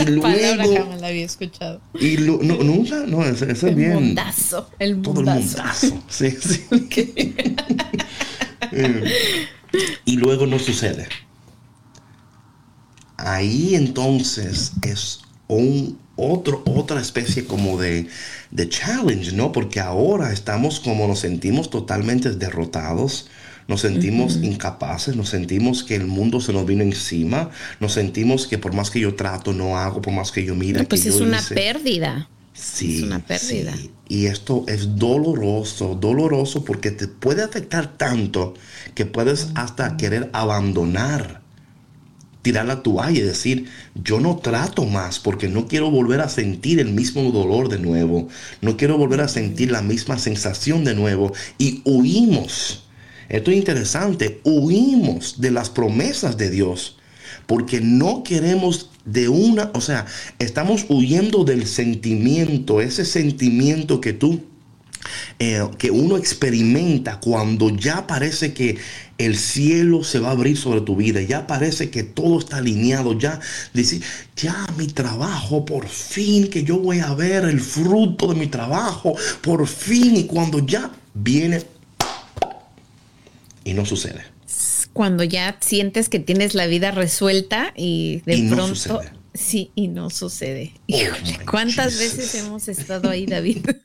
[0.00, 1.80] Esa y luego, jamás la había escuchado.
[1.98, 3.92] Y no, nunca, no, eso, es bien.
[3.92, 4.62] el mundazo.
[4.62, 6.02] Todo el mundazo.
[6.08, 6.66] Sí, sí.
[8.72, 9.04] Eh,
[10.04, 11.06] y luego no sucede.
[13.16, 18.08] Ahí entonces es un otro, otra especie como de,
[18.50, 19.52] de challenge, ¿no?
[19.52, 23.28] Porque ahora estamos como nos sentimos totalmente derrotados
[23.68, 27.50] nos sentimos incapaces, nos sentimos que el mundo se nos vino encima,
[27.80, 30.80] nos sentimos que por más que yo trato, no hago, por más que yo mire.
[30.80, 32.28] No, pues es una pérdida.
[32.52, 32.98] Sí.
[32.98, 33.74] Es una pérdida.
[34.08, 38.54] Y esto es doloroso, doloroso porque te puede afectar tanto
[38.94, 41.42] que puedes hasta querer abandonar,
[42.42, 46.78] tirar la toalla y decir, yo no trato más porque no quiero volver a sentir
[46.78, 48.28] el mismo dolor de nuevo,
[48.60, 52.85] no quiero volver a sentir la misma sensación de nuevo y huimos
[53.28, 54.40] esto es interesante.
[54.44, 56.96] Huimos de las promesas de Dios
[57.46, 60.06] porque no queremos de una, o sea,
[60.38, 64.40] estamos huyendo del sentimiento, ese sentimiento que tú
[65.38, 68.78] eh, que uno experimenta cuando ya parece que
[69.18, 73.18] el cielo se va a abrir sobre tu vida, ya parece que todo está alineado,
[73.18, 73.38] ya
[73.72, 74.02] decir,
[74.36, 79.14] ya mi trabajo, por fin que yo voy a ver el fruto de mi trabajo,
[79.42, 81.62] por fin, y cuando ya viene
[83.66, 84.22] y no sucede.
[84.92, 89.02] Cuando ya sientes que tienes la vida resuelta y de pronto...
[89.34, 90.72] Sí, y no sucede.
[90.90, 93.66] Oh ¿Cuántas veces hemos estado ahí, David?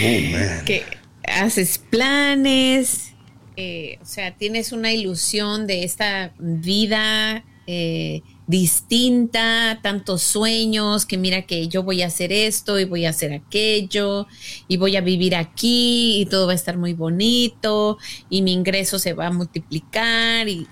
[0.00, 0.84] Oh, que
[1.24, 3.12] haces planes,
[3.56, 11.42] eh, o sea, tienes una ilusión de esta vida eh, distinta, tantos sueños, que mira
[11.42, 14.26] que yo voy a hacer esto y voy a hacer aquello
[14.66, 18.98] y voy a vivir aquí y todo va a estar muy bonito y mi ingreso
[18.98, 20.66] se va a multiplicar y,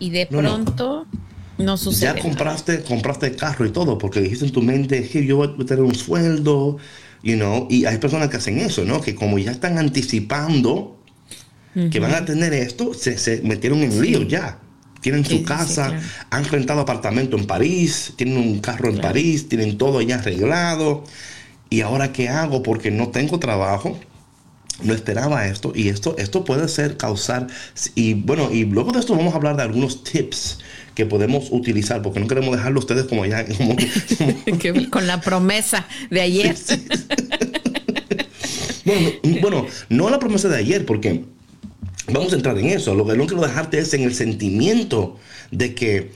[0.00, 1.06] de pronto
[1.58, 1.76] no.
[1.76, 2.16] sucede.
[2.16, 5.48] Ya compraste, compraste el carro y todo porque dijiste en tu mente que yo voy
[5.48, 6.78] a tener un sueldo
[7.22, 9.00] You know, y hay personas que hacen eso, ¿no?
[9.00, 10.98] Que como ya están anticipando
[11.90, 14.58] que van a tener esto, se, metieron en lío ya.
[15.02, 20.00] Tienen su casa, han rentado apartamento en París, tienen un carro en París, tienen todo
[20.00, 21.04] ya arreglado.
[21.68, 22.62] ¿Y ahora qué hago?
[22.62, 23.98] Porque no tengo trabajo
[24.82, 27.46] no esperaba esto y esto, esto puede ser causar
[27.94, 30.58] y bueno y luego de esto vamos a hablar de algunos tips
[30.94, 33.44] que podemos utilizar, porque no queremos dejarlo ustedes como ya...
[34.90, 36.54] con la promesa de ayer.
[39.40, 41.24] bueno, no la promesa de ayer, porque
[42.08, 42.94] vamos a entrar en eso.
[42.94, 45.18] Lo que no quiero dejarte es en el sentimiento
[45.50, 46.10] de que,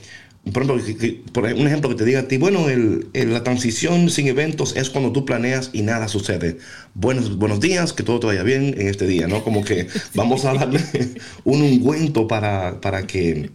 [0.53, 2.65] por ejemplo, un ejemplo que te diga a ti, bueno,
[3.13, 6.57] la transición sin eventos es cuando tú planeas y nada sucede.
[6.93, 9.43] Buenos, buenos días, que todo te vaya bien en este día, ¿no?
[9.43, 10.79] Como que vamos a darle
[11.43, 13.51] un ungüento para, para que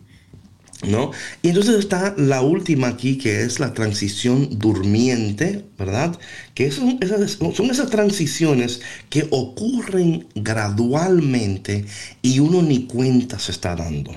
[0.83, 1.13] ¿No?
[1.43, 6.19] Y entonces está la última aquí, que es la transición durmiente, ¿verdad?
[6.55, 11.87] Que son esas, son esas transiciones que ocurren gradualmente
[12.21, 14.13] y uno ni cuenta se está dando.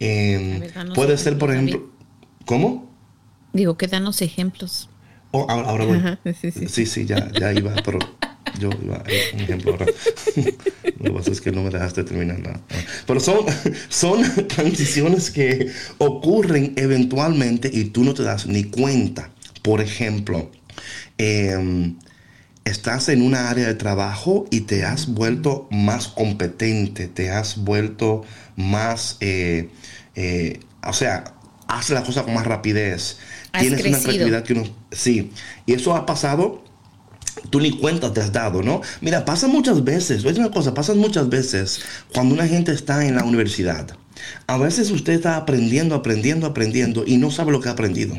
[0.00, 0.62] Em,
[0.94, 1.88] puede ser, por ejemplo,
[2.44, 2.90] ¿cómo?
[3.52, 4.90] Digo, que danos ejemplos.
[5.30, 6.34] Oh, ahora, voy.
[6.68, 7.98] sí, sí, ya, ya iba, pero
[8.58, 9.86] yo iba a un ejemplo ahora.
[10.98, 12.60] Lo que pasa es que no me dejaste terminar nada.
[13.06, 13.46] Pero son,
[13.88, 19.30] son transiciones que ocurren eventualmente y tú no te das ni cuenta.
[19.62, 20.50] Por ejemplo,
[21.18, 21.96] em,
[22.64, 28.24] estás en una área de trabajo y te has vuelto más competente, te has vuelto
[28.56, 29.70] más, eh,
[30.14, 31.34] eh, o sea,
[31.68, 33.18] hace las cosas con más rapidez.
[33.58, 35.32] Tienes una creatividad que uno, sí,
[35.64, 36.65] y eso ha pasado
[37.50, 38.80] tú ni cuenta te has dado, ¿no?
[39.00, 41.80] Mira, pasa muchas veces, es una cosa, pasa muchas veces
[42.12, 43.96] cuando una gente está en la universidad.
[44.46, 48.16] A veces usted está aprendiendo, aprendiendo, aprendiendo y no sabe lo que ha aprendido.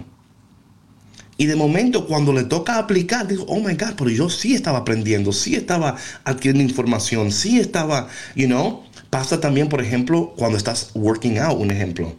[1.38, 4.80] Y de momento cuando le toca aplicar, digo, oh my God, pero yo sí estaba
[4.80, 8.84] aprendiendo, sí estaba adquiriendo información, sí estaba, you know.
[9.10, 12.16] Pasa también, por ejemplo, cuando estás working out, un ejemplo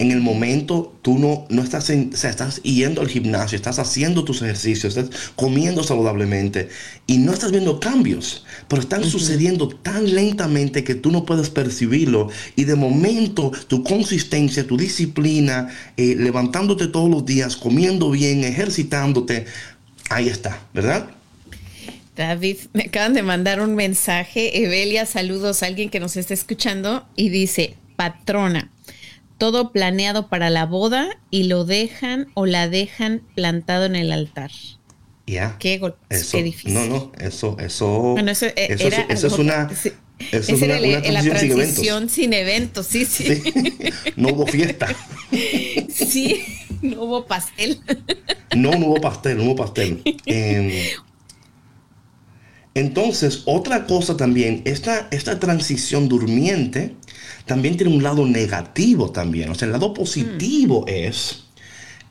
[0.00, 3.78] en el momento tú no, no estás, en, o sea, estás yendo al gimnasio, estás
[3.78, 6.70] haciendo tus ejercicios, estás comiendo saludablemente
[7.06, 12.30] y no estás viendo cambios, pero están sucediendo tan lentamente que tú no puedes percibirlo
[12.56, 19.44] y de momento tu consistencia, tu disciplina, eh, levantándote todos los días, comiendo bien, ejercitándote,
[20.08, 21.10] ahí está, ¿verdad?
[22.16, 24.64] David, me acaban de mandar un mensaje.
[24.64, 28.70] Evelia, saludos a alguien que nos está escuchando y dice, patrona,
[29.40, 34.50] todo planeado para la boda y lo dejan o la dejan plantado en el altar.
[35.26, 35.56] Ya.
[35.58, 35.80] Qué,
[36.30, 36.74] qué, difícil.
[36.74, 39.68] No, no, eso, eso, bueno, eso, eh, era eso es una...
[40.32, 43.42] Eso es una, una, la transición sin eventos, sí, sí.
[44.16, 44.94] No hubo fiesta.
[45.88, 46.42] Sí,
[46.82, 47.80] no hubo pastel.
[48.54, 50.02] No, no hubo pastel, no hubo pastel.
[50.26, 50.72] Em,
[52.74, 56.96] entonces, otra cosa también, esta, esta transición durmiente
[57.50, 59.50] también tiene un lado negativo también.
[59.50, 60.88] O sea, el lado positivo mm.
[60.88, 61.46] es,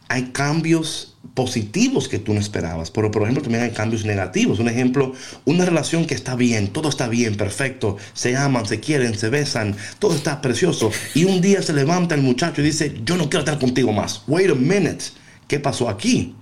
[0.10, 4.60] hay cambios positivos que tú no esperabas, pero por ejemplo también hay cambios negativos.
[4.60, 5.14] Un ejemplo,
[5.46, 9.78] una relación que está bien, todo está bien, perfecto, se aman, se quieren, se besan,
[10.00, 10.92] todo está precioso.
[11.16, 14.24] Y un día se levanta el muchacho y dice, yo no quiero estar contigo más.
[14.28, 15.06] Wait a minute,
[15.48, 16.36] ¿qué pasó aquí?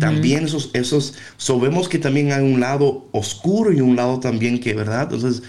[0.00, 4.74] También esos, esos, sabemos que también hay un lado oscuro y un lado también que,
[4.74, 5.04] ¿verdad?
[5.04, 5.42] Entonces,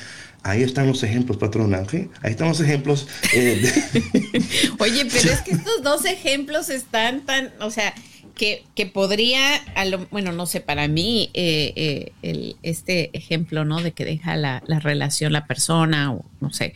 [0.43, 2.09] Ahí están los ejemplos, patrón Ángel.
[2.21, 3.07] Ahí están los ejemplos.
[3.33, 3.61] Eh,
[4.79, 7.93] Oye, pero es que estos dos ejemplos están tan, o sea,
[8.33, 13.65] que, que podría, a lo, bueno, no sé, para mí, eh, eh, el, este ejemplo,
[13.65, 13.81] ¿no?
[13.81, 16.73] De que deja la, la, relación la persona, o no sé,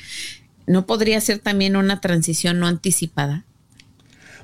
[0.67, 3.45] ¿no podría ser también una transición no anticipada?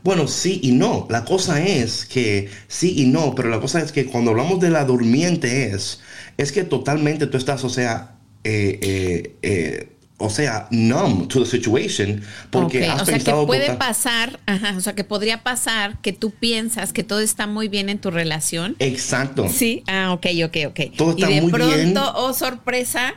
[0.04, 1.06] Bueno, sí y no.
[1.12, 4.72] La cosa es que sí y no, pero la cosa es que cuando hablamos de
[4.72, 6.00] la durmiente es,
[6.38, 9.88] es que totalmente tú estás, o sea, eh, eh, eh,
[10.18, 12.22] o sea, numb to the situation,
[12.52, 16.14] porque has o sea, pensado que puede pasar, ajá, o sea, que podría pasar que
[16.14, 18.76] tú piensas que todo está muy bien en tu relación.
[18.80, 19.50] Exacto.
[19.50, 20.80] Sí, ah, ok, ok, ok.
[20.96, 21.98] Todo está y de muy pronto, bien.
[21.98, 23.16] oh sorpresa,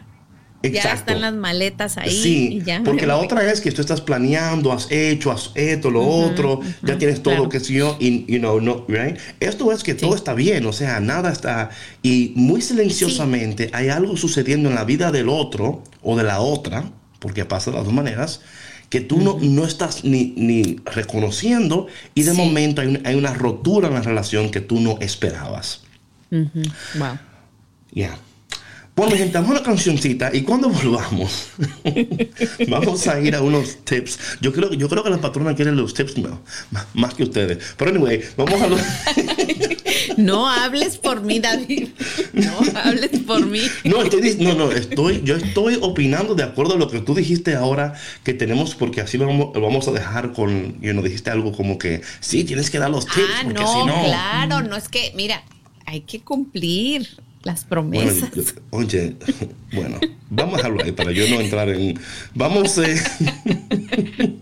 [0.70, 0.98] ya Exacto.
[1.12, 2.10] están las maletas ahí.
[2.10, 3.24] Sí, y ya porque la voy.
[3.26, 7.34] otra es que tú estás planeando, has hecho, has esto, lo otro, ya tienes todo
[7.34, 7.44] claro.
[7.44, 9.16] lo que sí yo, y, you know, no, right?
[9.40, 11.70] Esto es que todo está bien, o sea, nada está,
[12.02, 16.90] y muy silenciosamente hay algo sucediendo en la vida del otro o de la otra,
[17.18, 18.40] porque pasa de las dos maneras,
[18.90, 22.36] que tú no, no estás ni, ni reconociendo y de Sí.
[22.36, 25.80] momento hay, un- hay una rotura en la relación que tú no esperabas.
[26.30, 27.18] Wow.
[27.92, 28.18] Ya.
[28.96, 31.48] Bueno, gente, vamos a una cancioncita y cuando volvamos,
[32.68, 34.18] vamos a ir a unos tips.
[34.40, 36.40] Yo creo, yo creo que la patrona quiere los tips no,
[36.70, 37.58] más, más que ustedes.
[37.76, 38.80] Pero anyway, vamos a los...
[40.16, 41.88] No hables por mí, David.
[42.34, 43.62] No hables por mí.
[43.82, 47.56] No, estoy, no, no, estoy, yo estoy opinando de acuerdo a lo que tú dijiste
[47.56, 51.30] ahora que tenemos, porque así lo vamos, lo vamos a dejar con, you know, dijiste
[51.30, 54.04] algo como que, sí, tienes que dar los tips, Ah, porque no, si no...
[54.04, 55.42] claro, no es que, mira,
[55.86, 57.08] hay que cumplir
[57.44, 58.30] las Bueno, promesas.
[58.34, 59.16] yo- oye,
[59.72, 59.98] bueno,
[60.30, 61.98] vamos a dejarlo ahí para yo no entrar en.
[62.34, 62.96] Vamos, eh,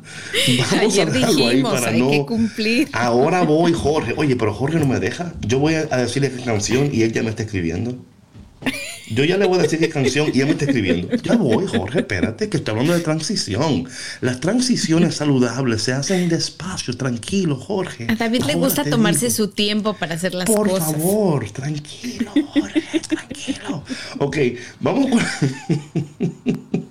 [0.59, 2.11] vamos Ayer a dejarlo ahí para hay no.
[2.11, 2.88] que cumplir.
[2.92, 4.14] Ahora voy, Jorge.
[4.16, 5.34] Oye, pero Jorge no me deja.
[5.46, 7.96] Yo voy a, a decirle qué canción y él ya me está escribiendo.
[9.11, 11.15] Yo ya le voy a decir qué canción y él me está escribiendo.
[11.17, 13.85] Ya voy, Jorge, espérate, que estoy hablando de transición.
[14.21, 18.07] Las transiciones saludables se hacen despacio, tranquilo, Jorge.
[18.09, 19.37] A David le gusta tomarse digo.
[19.37, 20.93] su tiempo para hacer las Por cosas.
[20.93, 23.85] favor, tranquilo, Jorge, tranquilo.
[24.19, 24.37] Ok,
[24.81, 25.21] vamos con.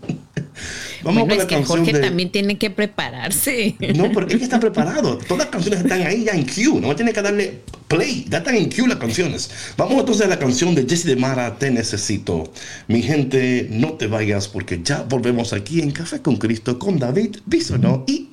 [1.03, 1.99] vamos Bueno, con la es que Jorge de.
[1.99, 3.75] también tiene que prepararse.
[3.95, 5.17] No, porque es que está preparado.
[5.17, 6.79] Todas las canciones están ahí ya en queue.
[6.79, 8.25] No tiene que darle play.
[8.29, 9.51] Ya están en queue las canciones.
[9.77, 12.51] Vamos entonces a la canción de Jesse de Mara, Te Necesito.
[12.87, 17.37] Mi gente, no te vayas porque ya volvemos aquí en Café con Cristo con David
[17.45, 18.29] Bisonó y.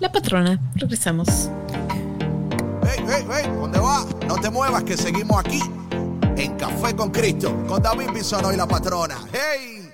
[0.00, 1.50] La patrona, regresamos.
[2.82, 4.06] Hey, hey, hey, ¿dónde va?
[4.26, 5.60] No te muevas que seguimos aquí
[6.36, 9.16] en Café con Cristo con David Bisono y la patrona.
[9.32, 9.87] Hey.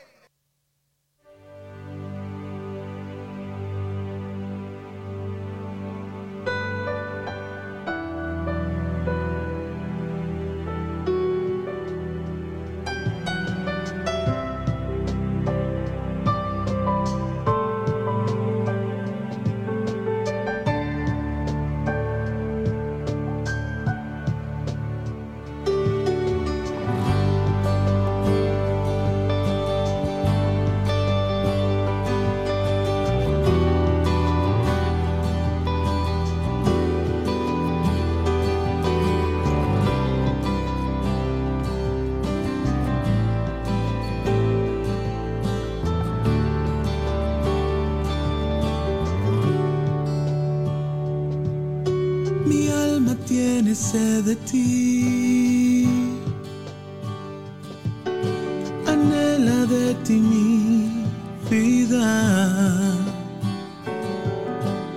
[59.67, 61.07] De ti mi
[61.51, 62.97] vida.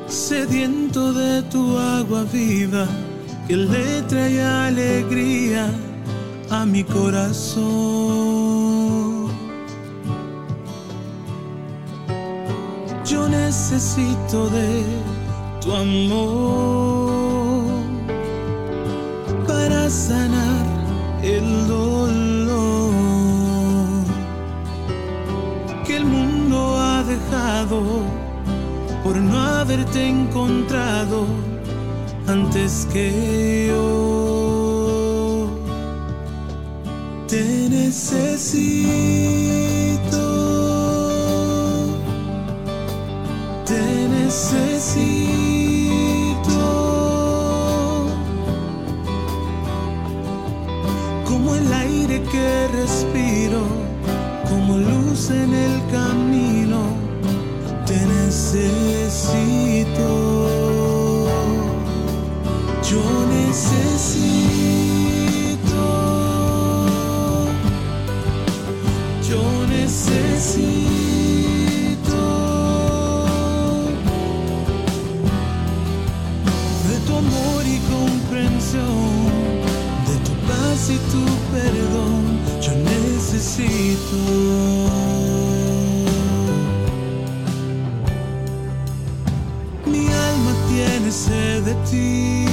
[0.07, 2.86] Sediento de tu agua viva
[3.47, 5.70] que le trae alegría
[6.49, 7.68] a mi corazón.
[13.05, 14.84] Yo necesito de
[15.61, 17.63] tu amor
[19.47, 20.65] para sanar
[21.24, 22.37] el dolor
[27.68, 31.26] por no haberte encontrado
[32.28, 35.49] antes que yo.
[37.28, 38.88] Te necesito.
[43.65, 45.18] Te necesito
[51.26, 53.61] como el aire que respiro,
[54.49, 56.27] como luz en el camino.
[58.38, 60.12] Necesito.
[62.88, 64.28] Yo necesito.
[69.28, 70.86] Yo necesito
[76.88, 79.34] de tu amor y comprensión,
[80.06, 82.24] de tu paz y tu perdón.
[82.62, 84.22] Yo necesito.
[91.68, 92.45] De ti.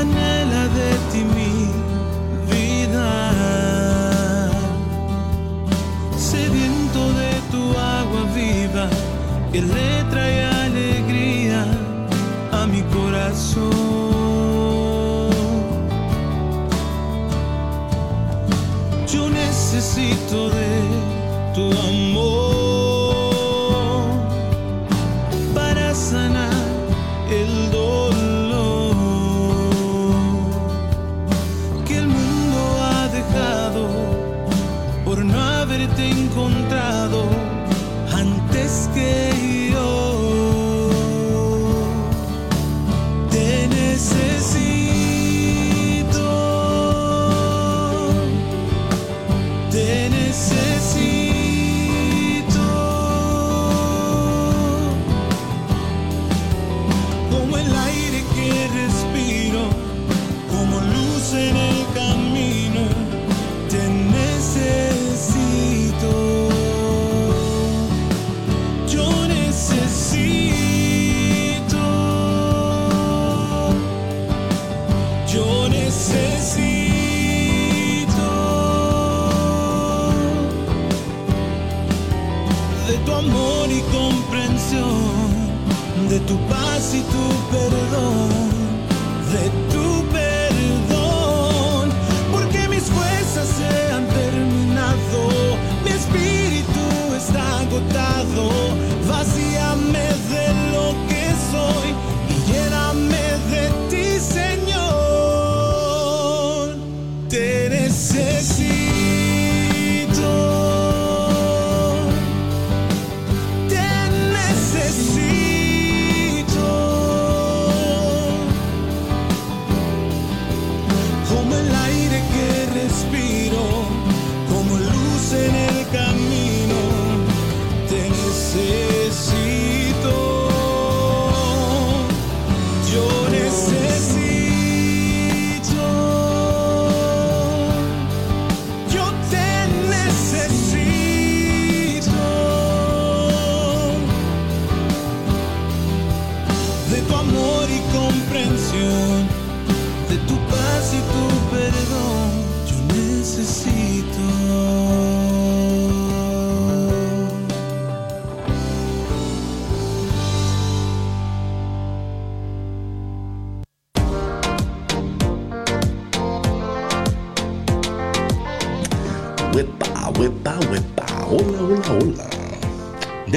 [0.00, 1.54] Anhela de ti mi
[2.50, 3.08] vida.
[6.30, 7.62] Sediento de tu
[7.98, 8.84] agua viva
[9.52, 9.60] que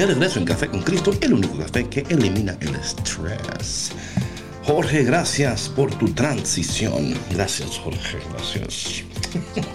[0.06, 3.90] De regreso en Café con Cristo, el único café que elimina el estrés.
[4.64, 7.14] Jorge, gracias por tu transición.
[7.30, 9.02] Gracias, Jorge, gracias.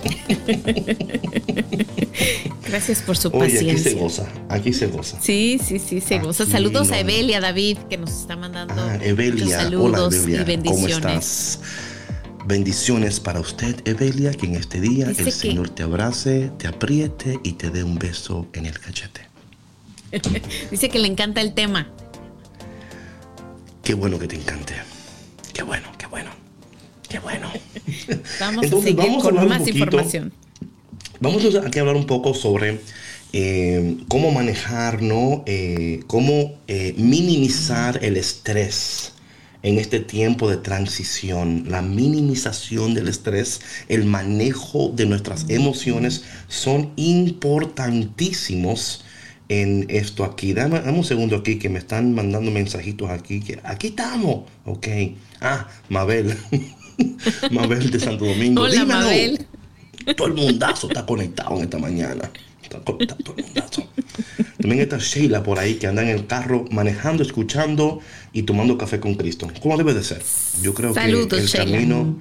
[2.67, 4.01] Gracias por su Oye, aquí se paciencia.
[4.01, 5.17] goza, aquí se goza.
[5.21, 6.45] Sí, sí, sí, se goza.
[6.45, 6.93] Saludos no.
[6.95, 10.95] a Evelia, David, que nos está mandando Ah, Evelia, saludos hola Evelia, y bendiciones.
[10.99, 11.59] ¿cómo estás?
[12.45, 16.67] Bendiciones para usted, Evelia, que en este día Dice el que- Señor te abrace, te
[16.67, 19.21] apriete y te dé un beso en el cachete.
[20.71, 21.87] Dice que le encanta el tema.
[23.83, 24.73] Qué bueno que te encante.
[25.53, 26.29] Qué bueno, qué bueno,
[27.09, 27.49] qué bueno.
[28.39, 30.33] Vamos Entonces, a seguir vamos a con hablar un más poquito- información.
[31.19, 32.81] Vamos a aquí a hablar un poco sobre
[33.33, 35.43] eh, cómo manejar, ¿no?
[35.45, 39.11] Eh, cómo eh, minimizar el estrés
[39.61, 41.65] en este tiempo de transición.
[41.69, 49.03] La minimización del estrés, el manejo de nuestras emociones son importantísimos
[49.51, 50.53] en esto aquí.
[50.53, 53.41] Dame, dame un segundo aquí que me están mandando mensajitos aquí.
[53.41, 54.45] Que aquí estamos.
[54.65, 54.87] Ok.
[55.41, 56.37] Ah, Mabel.
[57.51, 58.61] Mabel de Santo Domingo.
[58.61, 58.99] Hola, Dímelo.
[59.01, 59.45] Mabel.
[60.15, 62.31] Todo el mundazo está conectado en esta mañana.
[62.63, 63.83] Está conectado todo el mundazo.
[64.61, 67.99] También está Sheila por ahí que anda en el carro manejando, escuchando
[68.31, 69.49] y tomando café con Cristo.
[69.61, 70.23] ¿Cómo debe de ser?
[70.61, 71.77] Yo creo Saludos, que el Sheila.
[71.77, 72.19] camino,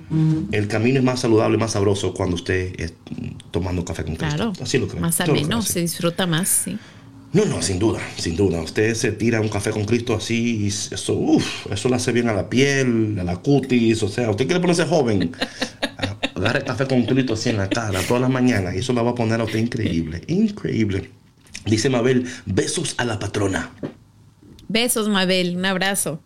[0.51, 2.95] el camino es más saludable, más sabroso cuando usted es
[3.53, 4.35] tomando café con Cristo.
[4.37, 4.53] Claro.
[4.61, 5.01] Así lo creo.
[5.01, 6.77] Más ameno, se disfruta más, sí.
[7.33, 8.61] No, no, sin duda, sin duda.
[8.61, 12.29] Usted se tira un café con Cristo así, y eso, uf, eso le hace bien
[12.29, 15.33] a la piel, a la cutis, o sea, usted quiere ponerse joven.
[16.35, 19.11] Agarre café con Cristo así en la cara todas las mañanas y eso la va
[19.11, 21.11] a poner a usted increíble, increíble.
[21.67, 23.71] Dice Mabel, besos a la patrona.
[24.69, 26.21] Besos, Mabel, un abrazo.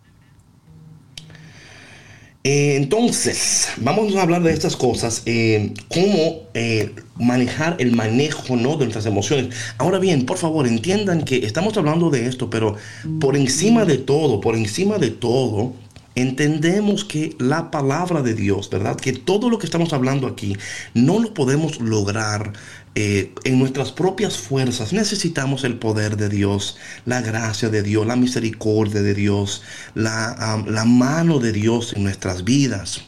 [2.47, 8.77] Eh, entonces, vamos a hablar de estas cosas, eh, cómo eh, manejar el manejo ¿no?
[8.77, 9.55] de nuestras emociones.
[9.79, 12.75] Ahora bien, por favor, entiendan que estamos hablando de esto, pero
[13.19, 15.73] por encima de todo, por encima de todo,
[16.13, 18.95] entendemos que la palabra de Dios, ¿verdad?
[18.95, 20.55] Que todo lo que estamos hablando aquí
[20.93, 22.53] no lo podemos lograr
[22.95, 24.93] eh, en nuestras propias fuerzas.
[24.93, 29.61] Necesitamos el poder de Dios, la gracia de Dios, la misericordia de Dios,
[29.93, 33.01] la, la mano de Dios en nuestras vidas.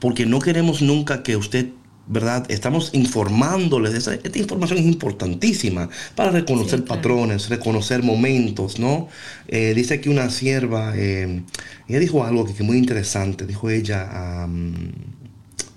[0.00, 1.68] Porque no queremos nunca que usted
[2.06, 2.44] ¿verdad?
[2.50, 3.94] Estamos informándoles.
[3.94, 7.00] Esta, esta, información es importantísima para reconocer sí, claro.
[7.00, 9.08] patrones, reconocer momentos, ¿no?
[9.48, 11.42] Eh, dice aquí una sierva, eh,
[11.88, 13.46] ella dijo algo que, que, muy interesante.
[13.46, 14.74] Dijo ella, um,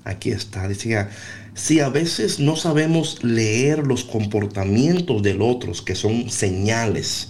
[0.03, 1.10] aquí está, decía,
[1.56, 7.30] si a veces no sabemos leer los comportamientos del otro, que son señales,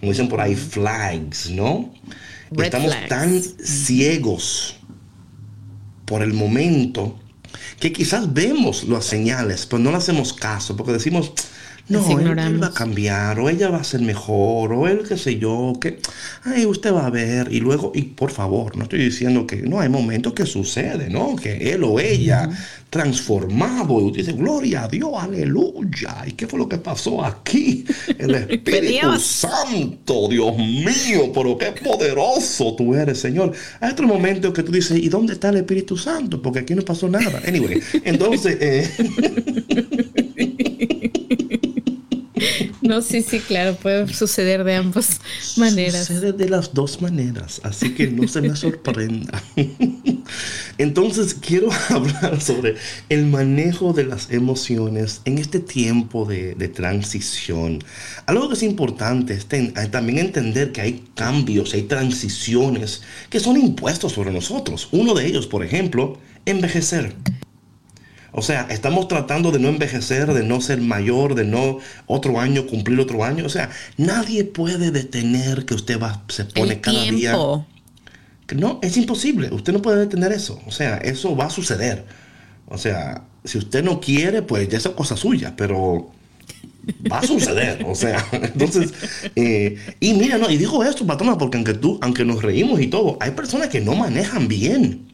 [0.00, 1.94] como dicen por ahí, flags, ¿no?
[2.50, 3.08] Red Estamos flags.
[3.08, 4.78] tan ciegos
[6.06, 7.18] por el momento
[7.78, 11.32] que quizás vemos las señales, pero no le hacemos caso, porque decimos,
[11.88, 15.38] no, él, va a cambiar, o ella va a ser mejor, o él qué sé
[15.38, 15.98] yo, que,
[16.42, 19.78] ay, usted va a ver, y luego, y por favor, no estoy diciendo que no,
[19.78, 21.36] hay momentos que sucede, ¿no?
[21.36, 22.50] Que él o ella
[22.90, 27.84] transformado, y usted dice, gloria a Dios, aleluya, ¿y qué fue lo que pasó aquí?
[28.18, 29.18] El Espíritu.
[29.18, 33.52] Santo, Dios mío, pero qué poderoso tú eres, Señor.
[33.80, 36.42] Hay otro momento que tú dices, ¿y dónde está el Espíritu Santo?
[36.42, 37.42] Porque aquí no pasó nada.
[37.46, 38.90] Anyway, entonces, eh,
[42.82, 45.20] No, sí, sí, claro, puede suceder de ambas
[45.56, 46.06] maneras.
[46.06, 49.42] Sucede de las dos maneras, así que no se me sorprenda.
[50.78, 52.76] Entonces quiero hablar sobre
[53.08, 57.82] el manejo de las emociones en este tiempo de, transición.
[58.26, 64.12] Algo que es importante eh, también entender que hay cambios, hay transiciones que son impuestos
[64.12, 64.88] sobre nosotros.
[64.92, 67.14] Uno de ellos, por ejemplo, envejecer.
[68.36, 72.66] O sea, estamos tratando de no envejecer, de no ser mayor, de no otro año
[72.66, 73.46] cumplir otro año.
[73.46, 77.34] O sea, nadie puede detener que usted va, se pone El cada día.
[78.54, 79.48] No, es imposible.
[79.50, 80.60] Usted no puede detener eso.
[80.66, 82.04] O sea, eso va a suceder.
[82.68, 86.10] O sea, si usted no quiere, pues ya es cosa suya, pero
[87.10, 87.86] va a suceder.
[87.88, 88.92] O sea, entonces,
[89.34, 92.88] eh, y mira, no, y digo esto, patrona, porque aunque tú, aunque nos reímos y
[92.88, 95.05] todo, hay personas que no manejan bien.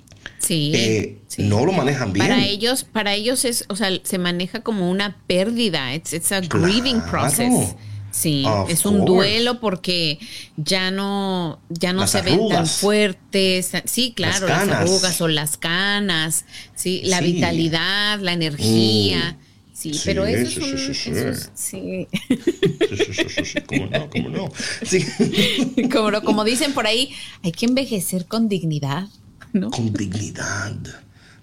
[0.45, 0.72] Sí.
[0.74, 1.43] Eh, sí.
[1.45, 2.26] No lo manejan bien.
[2.26, 5.95] Para ellos, para ellos es, o sea, se maneja como una pérdida.
[5.95, 6.66] It's, it's a Claro.
[6.66, 7.74] grieving process.
[8.11, 9.07] Sí, Of es un course.
[9.14, 10.18] duelo porque
[10.59, 13.70] ya no, ya no Las se ven tan fuertes.
[13.86, 17.32] Sí, claro, las, arrugas o las canas, sí, la Sí.
[17.32, 19.38] vitalidad, la energía.
[19.72, 22.07] Sí, Sí, pero eso sí, es un, sí, sí, eso es- sí.
[22.20, 22.36] sí.
[22.38, 24.11] Sí, sí, sí, sí, sí, ¿Cómo no?
[24.11, 24.49] ¿Cómo no?
[24.84, 25.07] Sí.
[25.93, 27.11] como, como dicen por ahí,
[27.43, 29.09] hay que envejecer con dignidad,
[29.53, 29.71] ¿no?
[29.71, 30.77] con dignidad.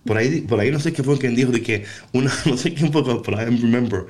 [0.05, 2.73] Por ahí, por ahí no sé qué fue quien dijo de que una, no sé
[2.73, 4.05] quién fue, pero I remember.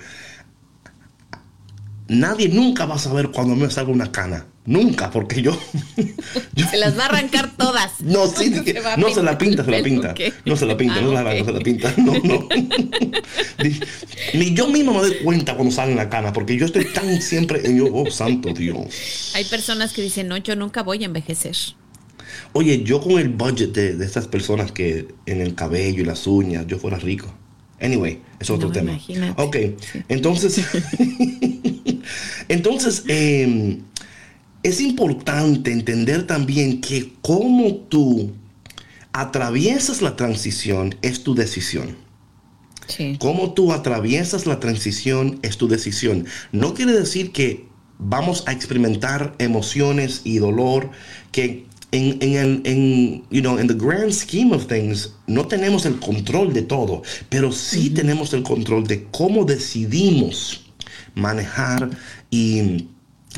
[2.08, 4.48] Nadie nunca va a saber cuando me salga una cana.
[4.66, 5.58] Nunca, porque yo.
[6.56, 8.02] yo- Se las va a arrancar todas.
[8.02, 10.16] no, sí, Se no se la pinta, se la pinta.
[10.46, 11.94] No se la pinta, Ah, no se la arranca, se la pinta.
[11.98, 12.48] No, no.
[13.64, 13.80] Ni,
[14.40, 17.62] ni yo mismo me doy cuenta cuando sale la cana, porque yo estoy tan siempre
[17.66, 19.32] en yo, oh, santo Dios.
[19.36, 21.56] Hay personas que dicen, no, yo nunca voy a envejecer.
[22.54, 26.26] Oye, yo con el budget de, de estas personas que en el cabello y las
[26.28, 27.34] uñas, yo fuera rico.
[27.82, 28.92] Anyway, es otro No, tema.
[28.92, 29.42] imagínate.
[29.42, 29.56] Ok,
[30.10, 30.60] entonces,
[32.48, 33.80] entonces eh,
[34.64, 38.32] es importante entender también que cómo tú
[39.14, 41.96] atraviesas la transición es tu decisión.
[42.88, 43.18] Sí.
[43.20, 46.26] Cómo tú atraviesas la transición es tu decisión.
[46.52, 47.68] No quiere decir que
[48.00, 50.90] vamos a experimentar emociones y dolor
[51.32, 56.00] que en, en en, you know, in the grand scheme of things no tenemos el
[56.00, 60.66] control de todo, pero sí tenemos el control de cómo decidimos
[61.16, 61.90] manejar
[62.30, 62.88] y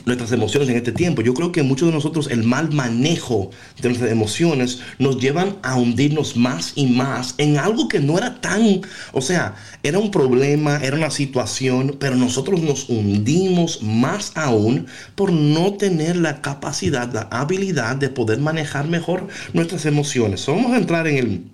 [0.06, 1.22] nuestras emociones en este tiempo.
[1.22, 5.76] Yo creo que muchos de nosotros el mal manejo de nuestras emociones nos llevan a
[5.76, 8.82] hundirnos más y más en algo que no era tan,
[9.12, 15.32] o sea, era un problema, era una situación, pero nosotros nos hundimos más aún por
[15.32, 20.46] no tener la capacidad, la habilidad de poder manejar mejor nuestras emociones.
[20.46, 21.46] Vamos a entrar en el,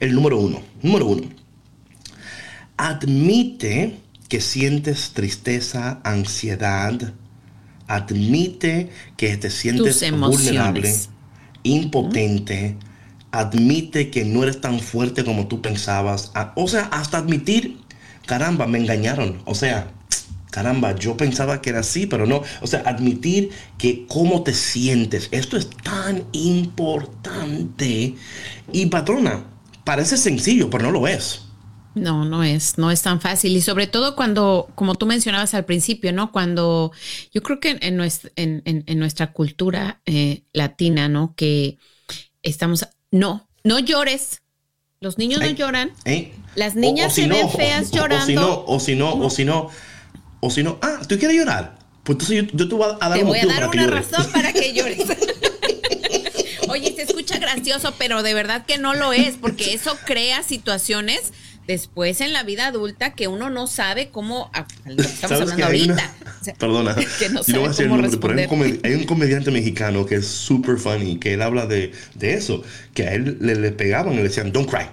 [0.00, 0.62] el número uno.
[0.82, 1.22] Número uno.
[2.76, 3.96] Admite
[4.28, 7.14] que sientes tristeza, ansiedad.
[7.88, 9.96] Admite que te sientes
[10.28, 10.80] vulnerable,
[11.62, 12.76] impotente.
[13.32, 16.30] Admite que no eres tan fuerte como tú pensabas.
[16.34, 17.78] A- O sea, hasta admitir,
[18.26, 19.42] caramba, me engañaron.
[19.44, 19.90] O sea,
[20.50, 22.42] caramba, yo pensaba que era así, pero no.
[22.62, 28.14] O sea, admitir que cómo te sientes, esto es tan importante.
[28.72, 29.44] Y patrona,
[29.84, 31.42] parece sencillo, pero no lo es.
[31.94, 33.56] No, no es, no es tan fácil.
[33.56, 36.32] Y sobre todo cuando, como tú mencionabas al principio, ¿no?
[36.32, 36.92] Cuando
[37.32, 41.34] yo creo que en, nuestra, en, nuestra cultura eh, latina, ¿no?
[41.36, 41.78] Que
[42.42, 44.42] estamos, no, no llores.
[45.00, 45.92] Los niños no lloran.
[46.56, 48.64] Las niñas se ven feas llorando.
[48.66, 49.70] O si no, o si no,
[50.40, 51.78] o si no, ah, ¿tú quieres llorar?
[52.02, 54.72] Pues entonces yo, te voy a dar, te voy a dar una razón para que
[54.74, 55.04] llores.
[56.68, 61.32] Oye, se escucha gracioso, pero de verdad que no lo es, porque eso crea situaciones
[61.66, 64.50] después en la vida adulta que uno no sabe cómo.
[64.86, 66.14] Estamos hablando ahorita.
[66.58, 66.96] perdona.
[67.18, 68.48] Que no sabe cómo responder.
[68.82, 72.62] Hay, un comediante mexicano que es super funny, que él habla de, de eso,
[72.92, 74.86] que a él le, le, pegaban y le decían, don't cry,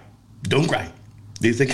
[0.44, 0.92] don't cry.
[1.42, 1.74] Dice que.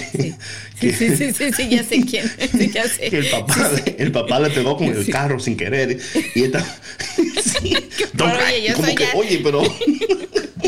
[0.79, 2.25] Sí, sí, sí, sí, sí, ya sé quién.
[2.73, 3.09] ya sé.
[3.09, 5.99] Que el papá, el papá le pegó con el carro sin querer.
[6.35, 6.63] Y esta.
[7.17, 8.23] cry.
[8.47, 9.11] Oye, yo soy que, ya...
[9.13, 9.61] oye, pero.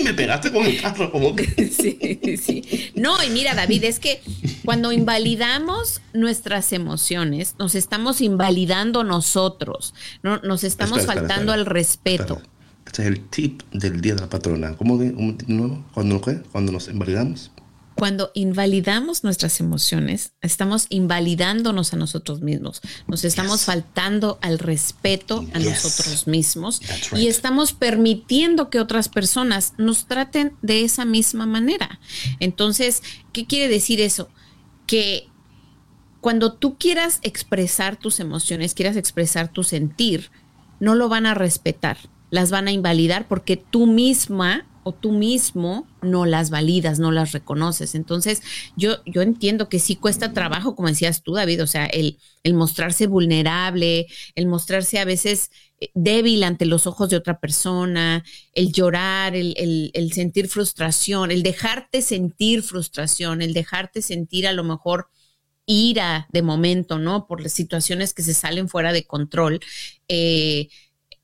[0.04, 1.46] me pegaste con el carro, como que.
[1.70, 2.92] Sí, sí.
[2.94, 4.22] No, y mira, David, es que
[4.66, 9.94] cuando invalidamos nuestras emociones, nos estamos invalidando nosotros,
[10.24, 12.42] no, nos estamos faltando al respeto.
[12.86, 14.76] Este es el tip del día de la patrona.
[14.76, 15.14] ¿Cómo de,
[15.48, 15.86] nuevo?
[15.94, 16.22] ¿Cuándo,
[16.52, 17.52] ¿Cuando nos invalidamos?
[18.00, 25.60] Cuando invalidamos nuestras emociones, estamos invalidándonos a nosotros mismos, nos estamos faltando al respeto a
[25.60, 26.82] nosotros mismos
[27.16, 32.00] y estamos permitiendo que otras personas nos traten de esa misma manera.
[32.40, 34.30] Entonces, ¿qué quiere decir eso?
[34.88, 35.28] Que
[36.22, 40.32] cuando tú quieras expresar tus emociones, quieras expresar tu sentir,
[40.80, 41.98] no lo van a respetar,
[42.30, 47.96] las van a invalidar porque tú misma tú mismo no las validas, no las reconoces.
[47.96, 48.42] Entonces,
[48.76, 52.54] yo, yo entiendo que sí cuesta trabajo, como decías tú, David, o sea, el, el
[52.54, 58.24] mostrarse vulnerable, el mostrarse a veces eh, débil ante los ojos de otra persona,
[58.54, 59.54] el llorar, el,
[59.94, 65.08] el, sentir frustración, el dejarte sentir frustración, el dejarte sentir a lo mejor
[65.66, 67.28] ira de momento, ¿no?
[67.28, 69.60] Por las situaciones que se salen fuera de control,
[70.08, 70.70] eh,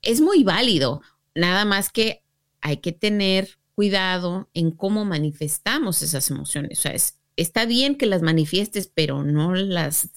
[0.02, 1.02] es muy válido.
[1.34, 2.22] Nada más que
[2.60, 6.78] hay que tener cuidado en cómo manifestamos esas emociones.
[6.78, 6.94] O sea,
[7.36, 10.08] está bien que las manifiestes, pero no las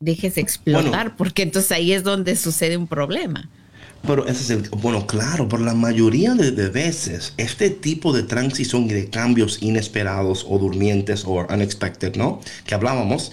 [0.00, 3.50] dejes explotar, porque entonces ahí es donde sucede un problema.
[4.06, 8.84] Pero ese es el, bueno, claro, por la mayoría de, veces, este tipo de transición
[8.84, 12.40] y de cambios inesperados o durmientes o unexpected, ¿no?
[12.64, 13.32] Que hablábamos,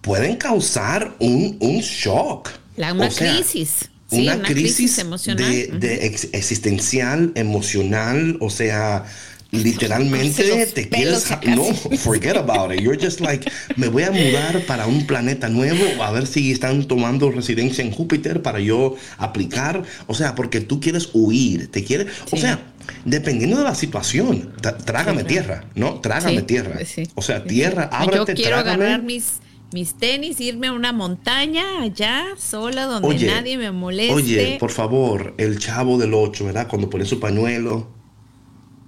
[0.00, 2.48] pueden causar un, shock.
[2.76, 5.80] La, una crisis una, crisis, emocional.
[5.80, 9.04] De, existencial, emocional, o sea,
[9.52, 11.64] literalmente te quieres no
[11.98, 12.80] forget about it.
[12.80, 16.84] You're just like me voy a mudar para un planeta nuevo a ver si están
[16.88, 19.82] tomando residencia en Júpiter para yo aplicar.
[20.06, 22.60] O sea porque tú quieres huir te quieres o sea
[23.04, 24.52] dependiendo de la situación
[24.84, 26.78] trágame tierra no trágame tierra.
[27.14, 29.34] o sea tierra ábrete yo quiero agarrar mis
[29.72, 34.14] mis tenis, irme a una montaña allá, sola, donde nadie me moleste.
[34.14, 36.68] Oye, por favor, el chavo del 8, ¿verdad?
[36.68, 37.88] Cuando pone su pañuelo.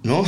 [0.03, 0.23] ¿No?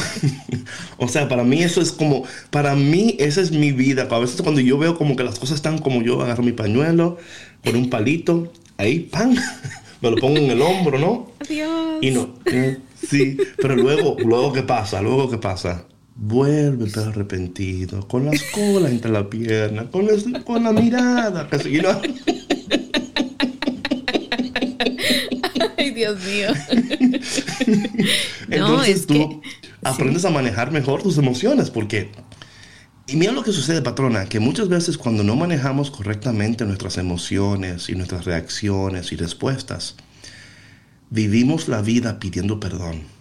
[0.97, 4.07] o sea, para mí eso es como, para mí esa es mi vida.
[4.09, 7.17] A veces cuando yo veo como que las cosas están como yo, agarro mi pañuelo,
[7.63, 9.35] por un palito, ahí, ¡pam!
[10.01, 11.31] me lo pongo en el hombro, ¿no?
[11.39, 11.99] Adiós.
[12.01, 14.99] Y no, eh, sí, pero luego, luego, ¿qué pasa?
[15.01, 15.85] Luego, ¿qué pasa?
[16.17, 20.07] Vuelve pero arrepentido, con las colas entre la pierna, con,
[20.43, 21.79] con la mirada, casi,
[25.77, 26.47] Ay, Dios mío.
[28.49, 29.41] Entonces tú
[29.83, 32.11] aprendes a manejar mejor tus emociones, porque...
[33.09, 37.87] Y mira lo que sucede, patrona, que muchas veces cuando no manejamos correctamente nuestras emociones
[37.87, 39.95] y nuestras reacciones y respuestas,
[41.09, 43.16] vivimos la vida pidiendo perdón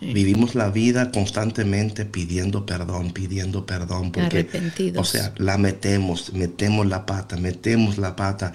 [0.00, 4.12] Vivimos la vida constantemente pidiendo perdón, pidiendo perdón.
[4.12, 4.46] Porque,
[4.96, 8.52] O sea, la metemos, metemos la pata, metemos la pata.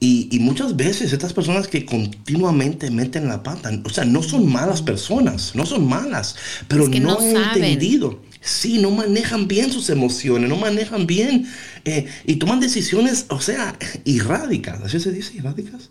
[0.00, 4.82] Y, muchas veces estas personas que continuamente meten la pata, o sea, no son malas
[4.82, 6.36] personas, no son malas,
[6.68, 8.20] pero no, han entendido.
[8.42, 11.46] Sí, no manejan bien sus emociones, no manejan bien
[11.86, 14.82] eh, y toman decisiones, o sea, erráticas.
[14.82, 15.38] ¿Así se dice?
[15.38, 15.88] ¿Erráticas?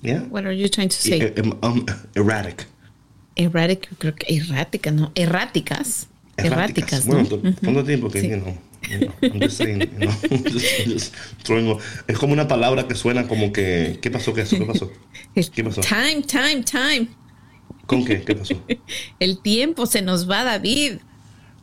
[0.00, 0.26] Yeah?
[0.30, 1.20] What are you trying to say?
[1.20, 1.84] Eh, um, um,
[3.36, 5.12] erratic creo que errática, ¿no?
[5.14, 6.08] Erráticas.
[6.36, 7.24] Erráticas, ¿no?
[7.24, 8.58] Bueno, ¿cuánto tiempo que no?
[12.06, 14.34] es como una palabra que suena como que ¿qué pasó?
[14.34, 14.58] ¿Qué, eso?
[14.58, 14.90] ¿Qué pasó?
[15.54, 15.80] ¿Qué pasó?
[15.80, 17.08] Time, time, time.
[17.86, 18.22] ¿Con qué?
[18.22, 18.54] ¿Qué pasó?
[19.20, 20.98] El tiempo se nos va, David.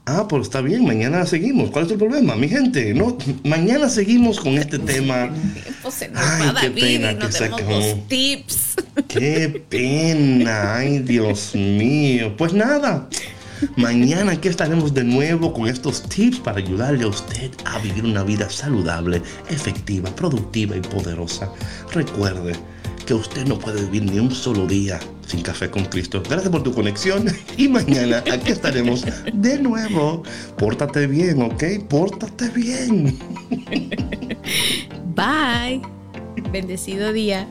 [0.06, 1.70] Ah, pues está bien, mañana seguimos.
[1.70, 2.36] ¿Cuál es el problema?
[2.36, 5.30] Mi gente, no, mañana seguimos con este tema.
[5.84, 8.76] Pues se nos va qué David pena que se- los tips.
[9.08, 12.36] Qué pena, ay Dios mío.
[12.36, 13.08] Pues nada,
[13.78, 18.24] mañana aquí estaremos de nuevo con estos tips para ayudarle a usted a vivir una
[18.24, 21.50] vida saludable, efectiva, productiva y poderosa.
[21.94, 22.54] Recuerde
[23.06, 25.00] que usted no puede vivir ni un solo día
[25.32, 26.22] sin café con Cristo.
[26.28, 27.26] Gracias por tu conexión
[27.58, 30.24] y mañana aquí estaremos de nuevo.
[30.58, 31.64] Pórtate bien, ¿ok?
[31.88, 33.18] Pórtate bien.
[35.16, 35.82] Bye.
[36.52, 37.48] Bendecido día.